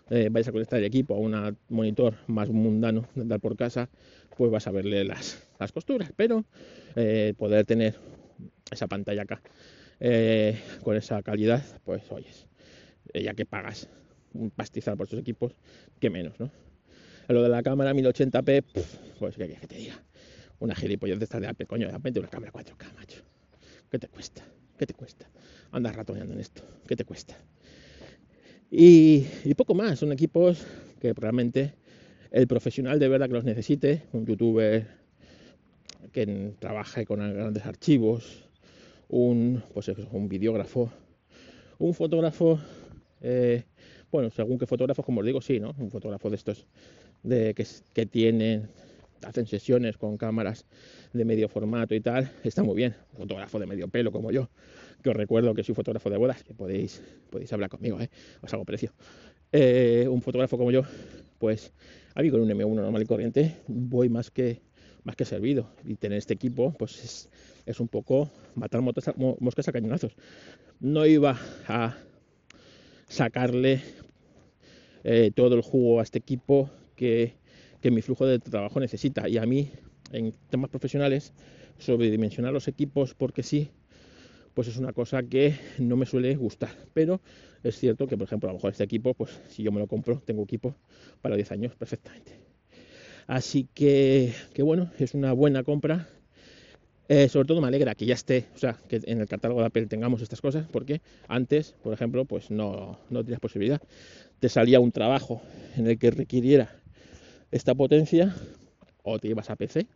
vayas 0.08 0.48
a 0.48 0.52
conectar 0.52 0.80
el 0.80 0.84
equipo 0.84 1.14
a 1.14 1.18
un 1.18 1.56
monitor 1.68 2.14
más 2.26 2.48
mundano 2.48 3.06
de 3.14 3.22
andar 3.22 3.38
por 3.38 3.56
casa, 3.56 3.88
pues 4.36 4.50
vas 4.50 4.66
a 4.66 4.72
verle 4.72 5.04
las, 5.04 5.46
las 5.60 5.70
costuras, 5.70 6.12
pero 6.16 6.44
poder 7.36 7.64
tener 7.64 7.94
esa 8.72 8.88
pantalla 8.88 9.22
acá 9.22 9.40
eh, 10.00 10.58
con 10.82 10.96
esa 10.96 11.22
calidad, 11.22 11.62
pues 11.84 12.10
oyes, 12.10 12.46
eh, 13.12 13.22
ya 13.22 13.34
que 13.34 13.44
pagas 13.44 13.88
un 14.32 14.50
pastizal 14.50 14.96
por 14.96 15.06
estos 15.06 15.20
equipos, 15.20 15.54
que 15.98 16.10
menos, 16.10 16.40
¿no? 16.40 16.50
Lo 17.28 17.42
de 17.42 17.48
la 17.48 17.62
cámara 17.62 17.92
1080p, 17.92 18.64
pues 19.18 19.36
que, 19.36 19.46
te 19.48 19.76
diga, 19.76 20.02
una 20.58 20.74
gilipollez 20.74 21.18
de 21.18 21.24
esta 21.24 21.38
de 21.38 21.46
Apple, 21.46 21.66
coño, 21.66 21.86
de 21.86 21.92
repente 21.92 22.18
una 22.18 22.28
cámara 22.28 22.52
4K, 22.52 22.94
macho. 22.94 23.22
¿Qué 23.90 23.98
te 23.98 24.08
cuesta? 24.08 24.42
¿Qué 24.78 24.86
te 24.86 24.94
cuesta? 24.94 25.28
Andas 25.70 25.94
ratoneando 25.94 26.32
en 26.32 26.40
esto, 26.40 26.62
¿qué 26.88 26.96
te 26.96 27.04
cuesta? 27.04 27.36
Y, 28.70 29.26
y 29.44 29.54
poco 29.54 29.74
más, 29.74 29.98
son 29.98 30.12
equipos 30.12 30.64
que 31.00 31.12
realmente 31.12 31.74
el 32.30 32.46
profesional 32.46 32.98
de 32.98 33.08
verdad 33.08 33.26
que 33.26 33.34
los 33.34 33.44
necesite, 33.44 34.04
un 34.12 34.24
youtuber 34.24 34.86
que 36.12 36.54
trabaje 36.58 37.04
con 37.04 37.18
grandes 37.18 37.66
archivos, 37.66 38.49
un, 39.10 39.62
pues 39.74 39.88
un 40.12 40.28
videógrafo, 40.28 40.90
un 41.78 41.94
fotógrafo, 41.94 42.60
eh, 43.20 43.64
bueno, 44.10 44.30
según 44.30 44.58
qué 44.58 44.66
fotógrafo, 44.66 45.02
como 45.02 45.20
os 45.20 45.26
digo, 45.26 45.40
sí, 45.40 45.60
¿no? 45.60 45.74
Un 45.78 45.90
fotógrafo 45.90 46.30
de 46.30 46.36
estos 46.36 46.66
de 47.22 47.54
que, 47.54 47.66
que 47.92 48.06
tienen, 48.06 48.68
hacen 49.24 49.46
sesiones 49.46 49.96
con 49.96 50.16
cámaras 50.16 50.64
de 51.12 51.24
medio 51.24 51.48
formato 51.48 51.94
y 51.94 52.00
tal, 52.00 52.30
está 52.44 52.62
muy 52.62 52.76
bien. 52.76 52.94
Un 53.12 53.18
fotógrafo 53.18 53.58
de 53.58 53.66
medio 53.66 53.88
pelo 53.88 54.12
como 54.12 54.30
yo, 54.30 54.48
que 55.02 55.10
os 55.10 55.16
recuerdo 55.16 55.54
que 55.54 55.64
soy 55.64 55.74
fotógrafo 55.74 56.08
de 56.08 56.16
bodas, 56.16 56.44
que 56.44 56.54
podéis, 56.54 57.02
podéis 57.30 57.52
hablar 57.52 57.68
conmigo, 57.68 58.00
¿eh? 58.00 58.10
os 58.42 58.54
hago 58.54 58.64
precio. 58.64 58.92
Eh, 59.52 60.06
un 60.08 60.22
fotógrafo 60.22 60.56
como 60.56 60.70
yo, 60.70 60.82
pues 61.38 61.72
a 62.14 62.22
mí 62.22 62.30
con 62.30 62.40
un 62.40 62.48
M1 62.48 62.74
normal 62.74 63.02
y 63.02 63.06
corriente 63.06 63.56
voy 63.66 64.08
más 64.08 64.30
que 64.30 64.60
más 65.04 65.16
que 65.16 65.24
servido 65.24 65.70
y 65.84 65.96
tener 65.96 66.18
este 66.18 66.34
equipo 66.34 66.72
pues 66.78 67.02
es, 67.02 67.28
es 67.70 67.80
un 67.80 67.88
poco 67.88 68.30
matar 68.54 68.80
moscas 68.82 69.68
a 69.68 69.72
cañonazos 69.72 70.14
no 70.80 71.06
iba 71.06 71.38
a 71.68 71.96
sacarle 73.08 73.82
eh, 75.04 75.30
todo 75.34 75.54
el 75.54 75.62
jugo 75.62 76.00
a 76.00 76.02
este 76.02 76.18
equipo 76.18 76.70
que, 76.96 77.34
que 77.80 77.90
mi 77.90 78.02
flujo 78.02 78.26
de 78.26 78.38
trabajo 78.38 78.80
necesita 78.80 79.28
y 79.28 79.38
a 79.38 79.46
mí 79.46 79.70
en 80.12 80.32
temas 80.48 80.70
profesionales 80.70 81.32
sobredimensionar 81.78 82.52
los 82.52 82.68
equipos 82.68 83.14
porque 83.14 83.42
sí 83.42 83.70
pues 84.54 84.68
es 84.68 84.76
una 84.76 84.92
cosa 84.92 85.22
que 85.22 85.54
no 85.78 85.96
me 85.96 86.06
suele 86.06 86.34
gustar. 86.36 86.70
Pero 86.92 87.20
es 87.62 87.78
cierto 87.78 88.06
que, 88.06 88.16
por 88.16 88.26
ejemplo, 88.26 88.48
a 88.48 88.52
lo 88.52 88.58
mejor 88.58 88.72
este 88.72 88.84
equipo, 88.84 89.14
pues 89.14 89.40
si 89.48 89.62
yo 89.62 89.72
me 89.72 89.80
lo 89.80 89.86
compro, 89.86 90.20
tengo 90.24 90.42
equipo 90.42 90.74
para 91.20 91.36
10 91.36 91.52
años 91.52 91.76
perfectamente. 91.76 92.32
Así 93.26 93.68
que, 93.74 94.34
que 94.52 94.62
bueno, 94.62 94.90
es 94.98 95.14
una 95.14 95.32
buena 95.32 95.62
compra. 95.62 96.08
Eh, 97.12 97.28
sobre 97.28 97.48
todo 97.48 97.60
me 97.60 97.66
alegra 97.66 97.96
que 97.96 98.06
ya 98.06 98.14
esté, 98.14 98.46
o 98.54 98.58
sea, 98.58 98.76
que 98.88 99.00
en 99.02 99.20
el 99.20 99.26
catálogo 99.26 99.58
de 99.58 99.66
Apple 99.66 99.86
tengamos 99.86 100.22
estas 100.22 100.40
cosas, 100.40 100.68
porque 100.70 101.00
antes, 101.26 101.74
por 101.82 101.92
ejemplo, 101.92 102.24
pues 102.24 102.52
no, 102.52 103.00
no 103.10 103.24
tenías 103.24 103.40
posibilidad. 103.40 103.82
Te 104.38 104.48
salía 104.48 104.78
un 104.78 104.92
trabajo 104.92 105.42
en 105.76 105.88
el 105.88 105.98
que 105.98 106.12
requiriera 106.12 106.70
esta 107.50 107.74
potencia, 107.74 108.32
o 109.02 109.18
te 109.18 109.26
ibas 109.26 109.50
a 109.50 109.56
PC, 109.56 109.88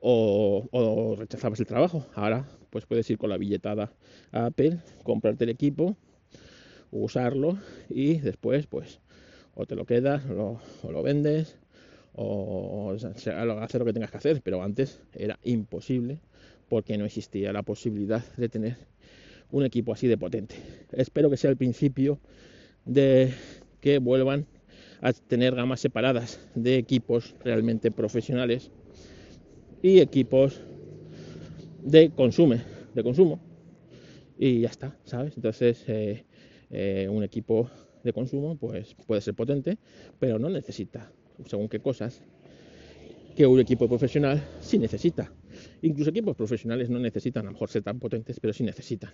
o, 0.00 1.16
rechazabas 1.18 1.58
el 1.58 1.66
trabajo. 1.66 2.06
Ahora 2.14 2.46
pues 2.70 2.86
puedes 2.86 3.10
ir 3.10 3.18
con 3.18 3.28
la 3.28 3.36
billetada 3.36 3.92
a 4.30 4.46
Apple, 4.46 4.78
comprarte 5.02 5.42
el 5.42 5.50
equipo, 5.50 5.96
usarlo 6.92 7.58
y 7.90 8.18
después 8.20 8.68
pues 8.68 9.00
o 9.56 9.66
te 9.66 9.74
lo 9.74 9.86
quedas 9.86 10.22
o 10.30 10.60
lo 10.88 11.02
vendes 11.02 11.58
o, 12.16 12.92
hacer 12.92 13.78
lo 13.78 13.84
que 13.84 13.92
tengas 13.92 14.10
que 14.10 14.16
hacer. 14.16 14.40
Pero 14.42 14.62
antes 14.62 15.00
era 15.14 15.38
imposible 15.44 16.18
porque 16.68 16.98
no 16.98 17.04
existía 17.04 17.52
la 17.52 17.62
posibilidad 17.62 18.24
de 18.36 18.48
tener 18.48 18.76
un 19.50 19.64
equipo 19.64 19.92
así 19.92 20.08
de 20.08 20.18
potente. 20.18 20.56
Espero 20.92 21.30
que 21.30 21.36
sea 21.36 21.50
el 21.50 21.56
principio 21.56 22.18
de 22.84 23.32
que 23.80 23.98
vuelvan 23.98 24.46
a 25.00 25.12
tener 25.12 25.54
gamas 25.54 25.80
separadas 25.80 26.40
de 26.54 26.76
equipos 26.76 27.34
realmente 27.44 27.90
profesionales 27.90 28.70
y 29.82 30.00
equipos 30.00 30.60
de 31.82 32.10
consumo, 32.10 32.56
de 32.94 33.02
consumo. 33.02 33.40
Y 34.38 34.60
ya 34.60 34.68
está, 34.68 34.96
¿sabes? 35.04 35.34
Entonces, 35.36 35.84
eh, 35.86 36.24
eh, 36.70 37.08
un 37.10 37.22
equipo 37.22 37.70
de 38.02 38.12
consumo 38.12 38.56
pues 38.56 38.94
puede 39.06 39.20
ser 39.20 39.34
potente, 39.34 39.78
pero 40.18 40.38
no 40.38 40.48
necesita, 40.48 41.10
según 41.44 41.68
qué 41.68 41.80
cosas, 41.80 42.22
que 43.36 43.46
un 43.46 43.60
equipo 43.60 43.86
profesional 43.88 44.42
sí 44.60 44.78
necesita. 44.78 45.30
Incluso 45.82 46.10
equipos 46.10 46.36
profesionales 46.36 46.88
no 46.88 46.98
necesitan 46.98 47.42
a 47.42 47.46
lo 47.46 47.52
mejor 47.52 47.68
ser 47.68 47.82
tan 47.82 47.98
potentes, 47.98 48.40
pero 48.40 48.52
sí 48.52 48.64
necesitan 48.64 49.12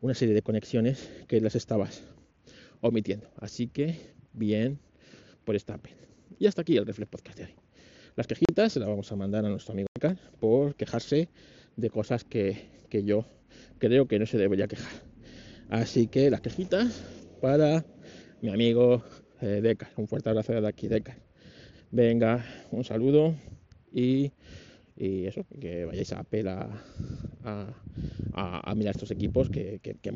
una 0.00 0.14
serie 0.14 0.34
de 0.34 0.42
conexiones 0.42 1.08
que 1.26 1.40
las 1.40 1.54
estabas 1.54 2.04
omitiendo. 2.80 3.28
Así 3.36 3.68
que, 3.68 3.96
bien 4.32 4.78
por 5.44 5.56
esta 5.56 5.76
pena. 5.78 5.96
Y 6.38 6.46
hasta 6.46 6.62
aquí 6.62 6.76
el 6.76 6.86
Reflex 6.86 7.10
Podcast 7.10 7.38
de 7.38 7.44
hoy. 7.44 7.54
Las 8.16 8.26
quejitas 8.26 8.72
se 8.72 8.80
las 8.80 8.88
vamos 8.88 9.10
a 9.12 9.16
mandar 9.16 9.44
a 9.44 9.48
nuestro 9.48 9.72
amigo 9.72 9.88
por 10.40 10.74
quejarse 10.74 11.28
de 11.76 11.90
cosas 11.90 12.24
que, 12.24 12.68
yo 12.90 13.24
creo 13.78 14.08
que 14.08 14.18
no 14.18 14.26
se 14.26 14.38
debería 14.38 14.66
quejar. 14.66 14.90
Así 15.68 16.06
que 16.06 16.30
las 16.30 16.40
quejitas 16.40 17.04
para 17.40 17.84
mi 18.40 18.50
amigo 18.50 19.04
eh, 19.40 19.76
Un 19.96 20.08
fuerte 20.08 20.28
abrazo 20.28 20.60
de 20.60 20.66
aquí, 20.66 20.88
Deca. 20.88 21.16
Venga, 21.90 22.44
un 22.70 22.84
saludo 22.84 23.34
y, 23.92 24.32
eso, 24.96 25.46
que 25.60 25.84
vayáis 25.84 26.12
a 26.12 26.22
pela 26.24 26.68
a, 27.44 27.72
a, 28.70 28.74
mirar 28.74 28.94
estos 28.94 29.10
equipos 29.10 29.48
que, 29.48 29.80
que, 29.82 29.94
que 29.94 30.12